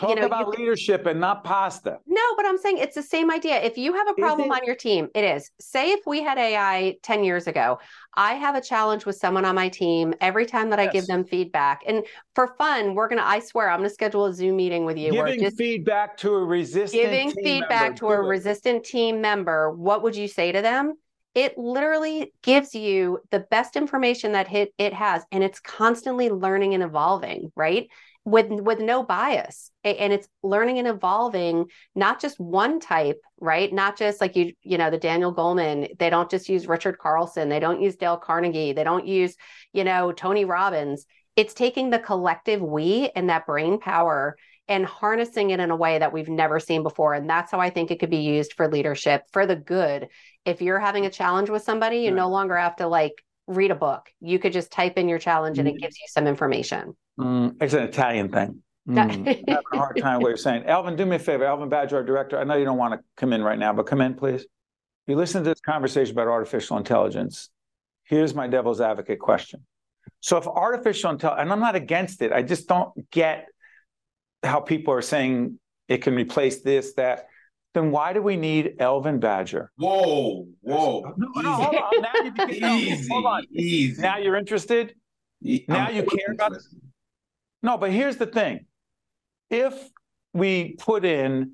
Talk 0.00 0.10
you 0.10 0.16
know, 0.16 0.26
about 0.26 0.46
you, 0.46 0.64
leadership 0.64 1.04
and 1.04 1.20
not 1.20 1.44
pasta. 1.44 1.98
No, 2.06 2.22
but 2.34 2.46
I'm 2.46 2.56
saying 2.56 2.78
it's 2.78 2.94
the 2.94 3.02
same 3.02 3.30
idea. 3.30 3.60
If 3.60 3.76
you 3.76 3.92
have 3.92 4.08
a 4.08 4.14
problem 4.14 4.50
on 4.50 4.60
your 4.64 4.74
team, 4.74 5.08
it 5.14 5.24
is. 5.24 5.50
Say 5.60 5.92
if 5.92 6.00
we 6.06 6.22
had 6.22 6.38
AI 6.38 6.96
10 7.02 7.22
years 7.22 7.46
ago, 7.46 7.78
I 8.16 8.32
have 8.32 8.54
a 8.54 8.62
challenge 8.62 9.04
with 9.04 9.16
someone 9.16 9.44
on 9.44 9.54
my 9.54 9.68
team 9.68 10.14
every 10.22 10.46
time 10.46 10.70
that 10.70 10.78
yes. 10.78 10.88
I 10.88 10.92
give 10.92 11.06
them 11.06 11.24
feedback. 11.24 11.82
And 11.86 12.06
for 12.34 12.54
fun, 12.56 12.94
we're 12.94 13.08
going 13.08 13.18
to, 13.18 13.26
I 13.26 13.40
swear, 13.40 13.68
I'm 13.68 13.80
going 13.80 13.90
to 13.90 13.94
schedule 13.94 14.24
a 14.24 14.32
Zoom 14.32 14.56
meeting 14.56 14.86
with 14.86 14.96
you. 14.96 15.12
Giving 15.12 15.40
just 15.40 15.58
feedback 15.58 16.16
to 16.18 16.32
a 16.32 16.44
resistant 16.44 17.02
Giving 17.02 17.30
feedback 17.32 17.96
to 17.96 18.06
a 18.06 18.22
resistant 18.22 18.84
team 18.84 19.20
member. 19.20 19.70
What 19.70 20.02
would 20.02 20.16
you 20.16 20.28
say 20.28 20.50
to 20.50 20.62
them? 20.62 20.94
it 21.34 21.56
literally 21.56 22.32
gives 22.42 22.74
you 22.74 23.20
the 23.30 23.38
best 23.38 23.76
information 23.76 24.32
that 24.32 24.52
it, 24.52 24.74
it 24.78 24.92
has 24.92 25.22
and 25.30 25.44
it's 25.44 25.60
constantly 25.60 26.28
learning 26.28 26.74
and 26.74 26.82
evolving 26.82 27.52
right 27.54 27.88
with 28.30 28.50
with 28.50 28.78
no 28.80 29.02
bias. 29.02 29.70
And 29.84 30.12
it's 30.12 30.28
learning 30.42 30.78
and 30.78 30.88
evolving 30.88 31.66
not 31.94 32.20
just 32.20 32.38
one 32.38 32.80
type 32.80 33.20
right? 33.40 33.72
Not 33.72 33.98
just 33.98 34.20
like 34.20 34.36
you 34.36 34.52
you 34.62 34.78
know 34.78 34.90
the 34.90 34.98
daniel 34.98 35.34
goleman 35.34 35.98
they 35.98 36.10
don't 36.10 36.30
just 36.30 36.48
use 36.48 36.68
richard 36.68 36.98
carlson 36.98 37.48
they 37.48 37.60
don't 37.60 37.80
use 37.80 37.96
dale 37.96 38.18
carnegie 38.18 38.72
they 38.74 38.84
don't 38.84 39.06
use 39.06 39.34
you 39.72 39.84
know 39.84 40.12
tony 40.12 40.44
robbins. 40.44 41.06
It's 41.36 41.54
taking 41.54 41.90
the 41.90 41.98
collective 41.98 42.60
we 42.60 43.10
and 43.16 43.30
that 43.30 43.46
brain 43.46 43.78
power 43.80 44.36
and 44.68 44.84
harnessing 44.84 45.50
it 45.50 45.60
in 45.60 45.70
a 45.70 45.76
way 45.76 45.98
that 45.98 46.12
we've 46.12 46.28
never 46.28 46.60
seen 46.60 46.82
before. 46.82 47.14
And 47.14 47.28
that's 47.28 47.50
how 47.50 47.60
i 47.60 47.70
think 47.70 47.90
it 47.90 47.98
could 47.98 48.10
be 48.10 48.18
used 48.18 48.52
for 48.52 48.68
leadership 48.68 49.22
for 49.32 49.46
the 49.46 49.56
good. 49.56 50.08
If 50.44 50.60
you're 50.60 50.78
having 50.78 51.06
a 51.06 51.10
challenge 51.10 51.50
with 51.50 51.62
somebody 51.62 52.00
you 52.00 52.10
no 52.10 52.28
longer 52.28 52.56
have 52.56 52.76
to 52.76 52.86
like 52.86 53.14
read 53.46 53.70
a 53.70 53.74
book. 53.74 54.08
You 54.20 54.38
could 54.38 54.52
just 54.52 54.70
type 54.70 54.96
in 54.96 55.08
your 55.08 55.18
challenge 55.18 55.58
and 55.58 55.66
it 55.66 55.72
mm-hmm. 55.72 55.82
gives 55.82 55.98
you 55.98 56.06
some 56.08 56.26
information 56.26 56.96
Mm, 57.18 57.56
it's 57.60 57.74
an 57.74 57.82
Italian 57.82 58.30
thing. 58.30 58.62
Mm, 58.88 58.98
I'm 59.00 59.24
having 59.24 59.44
a 59.48 59.76
hard 59.76 60.00
time 60.00 60.20
what 60.20 60.28
you're 60.28 60.36
saying. 60.36 60.64
Elvin, 60.64 60.96
do 60.96 61.06
me 61.06 61.16
a 61.16 61.18
favor. 61.18 61.44
Elvin 61.44 61.68
Badger, 61.68 61.96
our 61.96 62.04
director. 62.04 62.38
I 62.38 62.44
know 62.44 62.56
you 62.56 62.64
don't 62.64 62.78
want 62.78 62.94
to 62.94 63.00
come 63.16 63.32
in 63.32 63.42
right 63.42 63.58
now, 63.58 63.72
but 63.72 63.86
come 63.86 64.00
in, 64.00 64.14
please. 64.14 64.46
You 65.06 65.16
listen 65.16 65.42
to 65.42 65.50
this 65.50 65.60
conversation 65.60 66.14
about 66.14 66.28
artificial 66.28 66.76
intelligence. 66.76 67.50
Here's 68.04 68.34
my 68.34 68.46
devil's 68.46 68.80
advocate 68.80 69.18
question. 69.18 69.66
So, 70.20 70.36
if 70.36 70.46
artificial 70.46 71.10
intelligence, 71.10 71.42
and 71.42 71.52
I'm 71.52 71.60
not 71.60 71.76
against 71.76 72.22
it, 72.22 72.32
I 72.32 72.42
just 72.42 72.68
don't 72.68 72.92
get 73.10 73.46
how 74.42 74.60
people 74.60 74.94
are 74.94 75.02
saying 75.02 75.58
it 75.88 75.98
can 75.98 76.14
replace 76.14 76.62
this, 76.62 76.94
that. 76.94 77.26
Then 77.72 77.92
why 77.92 78.12
do 78.12 78.20
we 78.20 78.36
need 78.36 78.74
Elvin 78.80 79.20
Badger? 79.20 79.70
Whoa, 79.76 80.48
whoa. 80.60 81.14
No, 81.16 81.28
no, 81.40 81.52
hold 81.52 81.76
on. 81.76 82.02
Now 82.58 82.74
you, 82.74 82.92
easy, 82.94 83.08
hold 83.12 83.26
on. 83.26 83.44
Easy. 83.52 84.02
Now 84.02 84.18
you're 84.18 84.34
interested? 84.34 84.94
Now 85.40 85.86
I'm 85.86 85.94
you 85.94 86.02
care 86.02 86.32
about 86.32 86.52
it? 86.56 86.62
No, 87.62 87.76
but 87.76 87.90
here's 87.90 88.16
the 88.16 88.26
thing. 88.26 88.66
If 89.50 89.74
we 90.32 90.76
put 90.78 91.04
in 91.04 91.52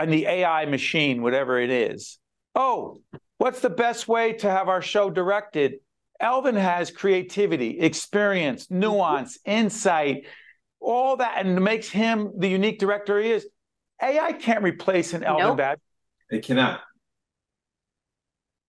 in 0.00 0.10
the 0.10 0.26
AI 0.26 0.66
machine, 0.66 1.22
whatever 1.22 1.58
it 1.58 1.70
is, 1.70 2.18
oh, 2.54 3.00
what's 3.38 3.60
the 3.60 3.70
best 3.70 4.08
way 4.08 4.34
to 4.34 4.50
have 4.50 4.68
our 4.68 4.82
show 4.82 5.10
directed? 5.10 5.74
Elvin 6.20 6.56
has 6.56 6.90
creativity, 6.90 7.78
experience, 7.78 8.70
nuance, 8.70 9.38
insight, 9.44 10.26
all 10.80 11.16
that, 11.16 11.44
and 11.44 11.62
makes 11.62 11.88
him 11.88 12.32
the 12.36 12.48
unique 12.48 12.78
director 12.78 13.20
he 13.20 13.30
is. 13.30 13.46
AI 14.02 14.32
can't 14.32 14.62
replace 14.62 15.12
an 15.12 15.22
Elvin 15.22 15.46
nope. 15.46 15.56
Bad. 15.56 15.80
It 16.30 16.44
cannot. 16.44 16.80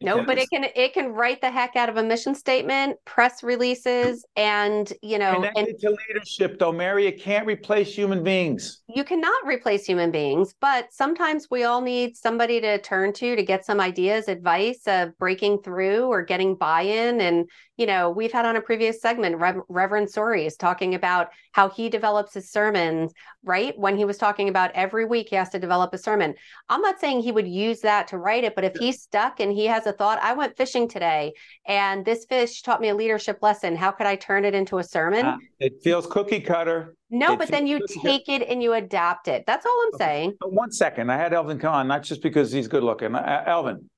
No, 0.01 0.23
but 0.23 0.37
it 0.37 0.49
can 0.49 0.65
it 0.75 0.93
can 0.93 1.11
write 1.11 1.41
the 1.41 1.51
heck 1.51 1.75
out 1.75 1.89
of 1.89 1.97
a 1.97 2.03
mission 2.03 2.33
statement, 2.33 2.97
press 3.03 3.43
releases, 3.43 4.25
and 4.37 4.91
you 5.01 5.19
know, 5.19 5.35
connected 5.35 5.67
and, 5.67 5.79
to 5.79 5.97
leadership. 6.07 6.57
Though, 6.57 6.71
Mary, 6.71 7.05
it 7.05 7.21
can't 7.21 7.45
replace 7.45 7.93
human 7.93 8.23
beings. 8.23 8.81
You 8.87 9.03
cannot 9.03 9.45
replace 9.45 9.85
human 9.85 10.09
beings, 10.09 10.55
but 10.61 10.93
sometimes 10.93 11.47
we 11.51 11.65
all 11.65 11.81
need 11.81 12.15
somebody 12.15 12.61
to 12.61 12.79
turn 12.79 13.11
to 13.13 13.35
to 13.35 13.43
get 13.43 13.65
some 13.65 13.81
ideas, 13.81 14.29
advice 14.29 14.87
of 14.87 15.17
breaking 15.17 15.63
through 15.63 16.05
or 16.05 16.23
getting 16.23 16.55
buy-in. 16.55 17.19
And 17.19 17.49
you 17.75 17.85
know, 17.85 18.09
we've 18.09 18.31
had 18.31 18.45
on 18.45 18.55
a 18.55 18.61
previous 18.61 19.01
segment, 19.01 19.37
Rev- 19.37 19.61
Reverend 19.67 20.07
Sori 20.07 20.45
is 20.45 20.55
talking 20.55 20.95
about 20.95 21.29
how 21.51 21.69
he 21.69 21.89
develops 21.89 22.33
his 22.33 22.49
sermons. 22.49 23.11
Right 23.43 23.77
when 23.77 23.97
he 23.97 24.05
was 24.05 24.17
talking 24.17 24.47
about 24.47 24.71
every 24.75 25.05
week 25.05 25.27
he 25.29 25.35
has 25.35 25.49
to 25.49 25.59
develop 25.59 25.93
a 25.93 25.97
sermon. 25.97 26.35
I'm 26.69 26.81
not 26.81 27.01
saying 27.01 27.21
he 27.21 27.33
would 27.33 27.47
use 27.47 27.81
that 27.81 28.07
to 28.09 28.17
write 28.17 28.45
it, 28.45 28.55
but 28.55 28.63
if 28.63 28.75
he's 28.77 29.01
stuck 29.01 29.41
and 29.41 29.51
he 29.51 29.65
has 29.65 29.87
a 29.89 29.93
thought. 29.93 30.19
I 30.21 30.33
went 30.33 30.55
fishing 30.55 30.87
today 30.87 31.33
and 31.67 32.05
this 32.05 32.25
fish 32.25 32.61
taught 32.61 32.79
me 32.79 32.89
a 32.89 32.95
leadership 32.95 33.39
lesson. 33.41 33.75
How 33.75 33.91
could 33.91 34.07
I 34.07 34.15
turn 34.15 34.45
it 34.45 34.55
into 34.55 34.77
a 34.77 34.83
sermon? 34.83 35.25
Uh, 35.25 35.37
it 35.59 35.73
feels 35.83 36.07
cookie 36.07 36.39
cutter. 36.39 36.95
No, 37.09 37.33
it 37.33 37.39
but 37.39 37.49
then 37.49 37.67
you 37.67 37.85
take 38.01 38.29
it 38.29 38.47
and 38.47 38.63
you 38.63 38.73
adapt 38.73 39.27
it. 39.27 39.43
That's 39.45 39.65
all 39.65 39.81
I'm 39.87 39.95
okay. 39.95 40.03
saying. 40.05 40.33
One 40.43 40.71
second. 40.71 41.11
I 41.11 41.17
had 41.17 41.33
Elvin 41.33 41.59
come 41.59 41.73
on, 41.73 41.87
not 41.87 42.03
just 42.03 42.23
because 42.23 42.51
he's 42.51 42.69
good 42.69 42.83
looking. 42.83 43.13
Uh, 43.15 43.43
Elvin. 43.45 43.89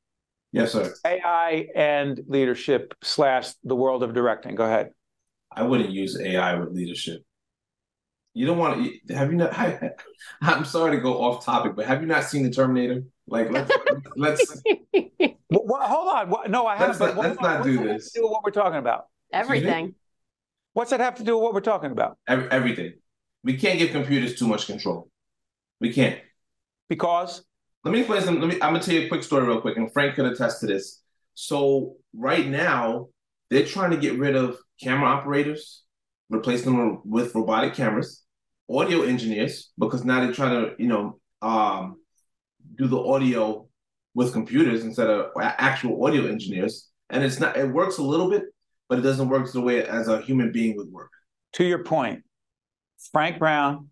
Yes, 0.52 0.74
sir. 0.74 0.94
AI 1.06 1.68
and 1.76 2.20
leadership 2.28 2.94
slash 3.02 3.52
the 3.64 3.76
world 3.76 4.04
of 4.04 4.14
directing. 4.14 4.56
Go 4.56 4.66
ahead. 4.66 4.92
I 5.52 5.64
wouldn't 5.64 5.92
use 5.92 6.20
AI 6.20 6.56
with 6.56 6.74
leadership. 6.74 7.22
You 8.34 8.46
don't 8.46 8.58
want 8.58 8.92
to 9.08 9.16
have 9.16 9.32
you 9.32 9.38
not? 9.38 9.54
I, 9.58 9.92
am 10.42 10.66
sorry 10.66 10.96
to 10.96 11.02
go 11.02 11.22
off 11.22 11.46
topic, 11.46 11.76
but 11.76 11.86
have 11.86 12.02
you 12.02 12.08
not 12.08 12.24
seen 12.24 12.44
the 12.44 12.50
Terminator? 12.50 13.04
Like 13.32 13.50
let's 13.50 13.72
let's. 14.17 14.62
well, 15.50 15.88
hold 15.88 16.34
on. 16.36 16.52
No, 16.52 16.67
I 16.67 16.76
haven't. 16.76 17.00
Let's 17.00 17.15
not, 17.15 17.26
let's 17.26 17.41
not 17.41 17.63
do 17.63 17.82
this. 17.82 18.12
Do 18.12 18.24
what 18.24 18.44
we're 18.44 18.52
talking 18.52 18.78
about. 18.78 19.06
Everything. 19.32 19.96
What's 20.74 20.91
that 20.91 21.00
have 21.00 21.15
to 21.15 21.24
do 21.24 21.36
with 21.36 21.44
what 21.44 21.54
we're 21.54 21.62
talking 21.62 21.91
about? 21.91 22.17
Everything. 22.28 22.94
We 23.44 23.56
can't 23.56 23.80
give 23.80 23.91
computers 23.91 24.38
too 24.38 24.48
much 24.48 24.67
control. 24.67 25.10
We 25.80 25.94
can't. 25.94 26.20
Because. 26.89 27.44
Let 27.86 27.94
me 27.94 28.00
explain 28.02 28.22
some. 28.22 28.41
Let 28.41 28.50
me. 28.50 28.56
I'm 28.56 28.74
gonna 28.74 28.82
tell 28.82 28.96
you 28.96 29.06
a 29.06 29.08
quick 29.08 29.24
story 29.24 29.48
real 29.48 29.62
quick, 29.62 29.78
and 29.78 29.91
Frank 29.94 30.15
could 30.15 30.26
attest 30.26 30.60
to 30.60 30.67
this. 30.67 31.02
So 31.34 31.96
right 32.13 32.46
now, 32.46 33.08
they're 33.50 33.65
trying 33.65 33.91
to 33.91 33.98
get 33.98 34.20
rid 34.20 34.36
of 34.36 34.58
camera 34.84 35.08
operators, 35.08 35.84
replace 36.30 36.63
them 36.63 37.00
with 37.06 37.34
robotic 37.34 37.76
cameras, 37.76 38.24
audio 38.70 39.04
engineers, 39.04 39.72
because 39.80 40.04
now 40.04 40.20
they're 40.20 40.34
trying 40.34 40.65
to, 40.65 40.76
you 40.78 40.89
know, 40.89 41.20
um, 41.41 42.01
do 42.82 42.88
the 42.88 43.00
audio 43.00 43.67
with 44.15 44.34
computers 44.34 44.84
instead 44.84 45.08
of 45.08 45.28
actual 45.39 46.04
audio 46.04 46.26
engineers. 46.28 46.89
And 47.10 47.24
it's 47.24 47.39
not, 47.39 47.56
it 47.56 47.72
works 47.72 48.00
a 48.00 48.04
little 48.04 48.30
bit, 48.30 48.46
but 48.89 48.98
it 48.98 49.04
doesn't 49.04 49.30
work 49.30 49.52
the 49.52 49.62
way 49.62 49.86
as 49.86 50.08
a 50.08 50.22
human 50.22 50.52
being 50.52 50.76
would 50.78 50.91
work. 50.91 51.12
To 51.54 51.63
your 51.63 51.84
point, 51.84 52.24
Frank 53.12 53.38
Brown, 53.39 53.89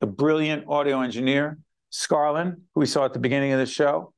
the 0.00 0.06
brilliant 0.06 0.66
audio 0.68 1.00
engineer, 1.00 1.58
Scarlin, 1.92 2.56
who 2.74 2.80
we 2.80 2.86
saw 2.86 3.04
at 3.04 3.12
the 3.12 3.18
beginning 3.18 3.52
of 3.52 3.58
the 3.58 3.66
show, 3.66 4.12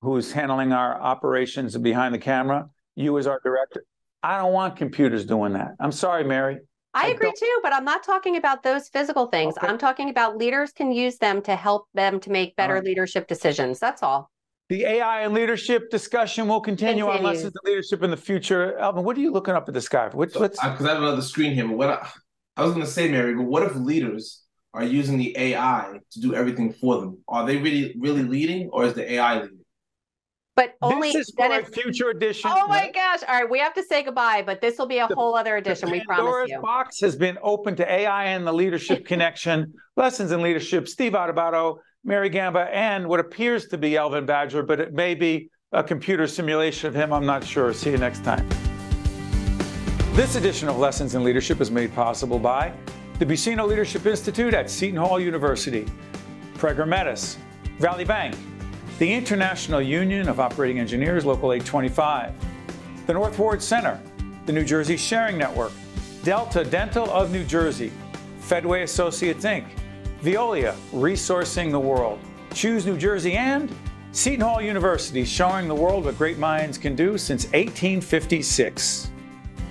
who's 0.00 0.32
handling 0.32 0.72
our 0.72 1.00
operations 1.00 1.76
behind 1.76 2.14
the 2.14 2.18
camera, 2.18 2.68
you 2.96 3.16
as 3.18 3.26
our 3.26 3.40
director. 3.44 3.84
I 4.22 4.38
don't 4.38 4.52
want 4.52 4.76
computers 4.76 5.24
doing 5.24 5.52
that. 5.52 5.76
I'm 5.78 5.92
sorry, 5.92 6.24
Mary. 6.24 6.58
I, 6.94 7.08
agree 7.08 7.32
too, 7.38 7.60
but 7.62 7.72
I'm 7.72 7.84
not 7.84 8.02
talking 8.02 8.36
about 8.36 8.62
those 8.62 8.88
physical 8.88 9.26
things. 9.26 9.56
Okay. 9.56 9.66
I'm 9.66 9.78
talking 9.78 10.10
about 10.10 10.36
leaders 10.36 10.72
can 10.72 10.90
use 10.90 11.18
them 11.18 11.42
to 11.42 11.54
help 11.54 11.86
them 11.94 12.18
to 12.20 12.30
make 12.30 12.56
better 12.56 12.74
right. 12.74 12.84
leadership 12.84 13.28
decisions. 13.28 13.78
That's 13.78 14.02
all. 14.02 14.30
The 14.68 14.84
AI 14.84 15.22
and 15.22 15.32
leadership 15.32 15.90
discussion 15.90 16.46
will 16.46 16.60
continue 16.60 17.04
Continues. 17.04 17.26
on 17.26 17.32
lessons 17.32 17.54
of 17.56 17.60
leadership 17.64 18.02
in 18.02 18.10
the 18.10 18.16
future. 18.16 18.78
Alvin, 18.78 19.02
what 19.04 19.16
are 19.16 19.20
you 19.20 19.30
looking 19.30 19.54
up 19.54 19.66
at 19.66 19.74
the 19.74 19.80
sky? 19.80 20.10
For? 20.10 20.18
Which, 20.18 20.36
uh, 20.36 20.40
Because 20.40 20.60
I, 20.86 20.90
I, 20.90 20.94
have 20.94 21.02
another 21.02 21.22
screen 21.22 21.54
here. 21.54 21.66
But 21.66 21.76
what 21.78 21.88
I, 21.88 22.08
I 22.56 22.64
was 22.64 22.72
going 22.72 22.84
to 22.84 22.90
say, 22.90 23.10
Mary, 23.10 23.34
but 23.34 23.44
what 23.44 23.62
if 23.62 23.74
leaders 23.76 24.42
are 24.74 24.84
using 24.84 25.16
the 25.16 25.34
AI 25.38 25.98
to 26.10 26.20
do 26.20 26.34
everything 26.34 26.72
for 26.72 27.00
them? 27.00 27.18
Are 27.28 27.46
they 27.46 27.56
really 27.56 27.94
really 27.98 28.22
leading, 28.22 28.68
or 28.70 28.84
is 28.84 28.94
the 28.94 29.10
AI 29.12 29.40
leading? 29.40 29.57
But 30.58 30.74
only 30.82 31.12
this 31.12 31.28
is 31.28 31.34
for 31.36 31.46
a 31.46 31.64
future 31.64 32.10
edition. 32.10 32.50
Oh 32.52 32.66
my 32.66 32.90
gosh! 32.90 33.20
All 33.28 33.34
right, 33.36 33.48
we 33.48 33.60
have 33.60 33.74
to 33.74 33.82
say 33.84 34.02
goodbye, 34.02 34.42
but 34.44 34.60
this 34.60 34.76
will 34.76 34.88
be 34.88 34.98
a 34.98 35.06
the, 35.06 35.14
whole 35.14 35.36
other 35.36 35.56
edition. 35.56 35.88
we 35.88 36.02
promise 36.04 36.50
you. 36.50 36.60
box 36.60 36.98
has 36.98 37.14
been 37.14 37.38
open 37.44 37.76
to 37.76 37.88
AI 37.88 38.24
and 38.24 38.44
the 38.44 38.52
leadership 38.52 39.06
connection, 39.12 39.72
lessons 39.96 40.32
in 40.32 40.42
leadership. 40.42 40.88
Steve 40.88 41.12
Adubato, 41.12 41.78
Mary 42.02 42.28
Gamba, 42.28 42.68
and 42.74 43.06
what 43.06 43.20
appears 43.20 43.68
to 43.68 43.78
be 43.78 43.96
Elvin 43.96 44.26
Badger, 44.26 44.64
but 44.64 44.80
it 44.80 44.92
may 44.92 45.14
be 45.14 45.48
a 45.70 45.84
computer 45.84 46.26
simulation 46.26 46.88
of 46.88 46.94
him. 46.94 47.12
I'm 47.12 47.24
not 47.24 47.44
sure. 47.44 47.72
See 47.72 47.92
you 47.92 47.98
next 47.98 48.24
time. 48.24 48.48
This 50.14 50.34
edition 50.34 50.68
of 50.68 50.76
Lessons 50.76 51.14
in 51.14 51.22
Leadership 51.22 51.60
is 51.60 51.70
made 51.70 51.94
possible 51.94 52.40
by 52.40 52.72
the 53.20 53.26
Buccino 53.26 53.64
Leadership 53.64 54.04
Institute 54.06 54.54
at 54.54 54.68
Seton 54.68 54.96
Hall 54.96 55.20
University, 55.20 55.86
Prager 56.56 56.88
Metis, 56.88 57.38
Valley 57.78 58.04
Bank 58.04 58.34
the 58.98 59.12
International 59.12 59.80
Union 59.80 60.28
of 60.28 60.40
Operating 60.40 60.80
Engineers, 60.80 61.24
Local 61.24 61.52
825, 61.52 62.32
the 63.06 63.12
North 63.12 63.38
Ward 63.38 63.62
Center, 63.62 64.00
the 64.46 64.52
New 64.52 64.64
Jersey 64.64 64.96
Sharing 64.96 65.38
Network, 65.38 65.70
Delta 66.24 66.64
Dental 66.64 67.08
of 67.10 67.30
New 67.30 67.44
Jersey, 67.44 67.92
Fedway 68.40 68.82
Associates 68.82 69.44
Inc., 69.44 69.66
Veolia, 70.22 70.74
Resourcing 70.92 71.70
the 71.70 71.78
World, 71.78 72.18
Choose 72.52 72.84
New 72.86 72.98
Jersey, 72.98 73.34
and 73.34 73.72
Seton 74.10 74.40
Hall 74.40 74.60
University, 74.60 75.24
showing 75.24 75.68
the 75.68 75.74
world 75.74 76.06
what 76.06 76.18
great 76.18 76.38
minds 76.38 76.76
can 76.76 76.96
do 76.96 77.16
since 77.16 77.44
1856. 77.44 79.12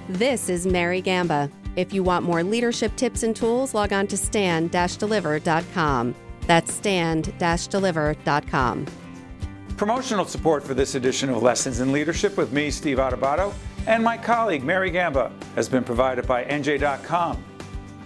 This 0.08 0.48
is 0.48 0.66
Mary 0.66 1.02
Gamba. 1.02 1.52
If 1.76 1.92
you 1.92 2.02
want 2.02 2.24
more 2.24 2.44
leadership 2.44 2.96
tips 2.96 3.24
and 3.24 3.36
tools, 3.36 3.74
log 3.74 3.92
on 3.92 4.08
to 4.08 4.16
stand-deliver.com. 4.16 6.16
That's 6.48 6.74
stand-deliver.com. 6.74 8.86
Promotional 9.78 10.26
support 10.26 10.64
for 10.64 10.74
this 10.74 10.96
edition 10.96 11.30
of 11.30 11.44
Lessons 11.44 11.82
in 11.82 11.92
Leadership 11.92 12.36
with 12.36 12.52
me, 12.52 12.72
Steve 12.72 12.98
Adubato, 12.98 13.54
and 13.86 14.04
my 14.04 14.18
colleague, 14.18 14.64
Mary 14.64 14.90
Gamba, 14.90 15.32
has 15.54 15.70
been 15.70 15.84
provided 15.84 16.26
by 16.26 16.44
NJ.com, 16.46 17.44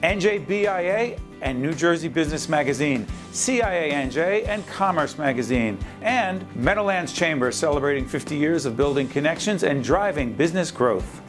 NJBIA, 0.04 1.18
and 1.40 1.62
New 1.62 1.74
Jersey 1.74 2.10
Business 2.10 2.50
Magazine, 2.50 3.08
CIANJ, 3.32 4.46
and 4.50 4.68
Commerce 4.68 5.18
Magazine, 5.18 5.80
and 6.02 6.46
Meadowlands 6.58 7.14
Chamber 7.14 7.54
celebrating 7.54 8.06
50 8.06 8.36
years 8.36 8.66
of 8.66 8.76
building 8.76 9.08
connections 9.08 9.64
and 9.64 9.82
driving 9.82 10.34
business 10.34 10.72
growth. 10.72 11.22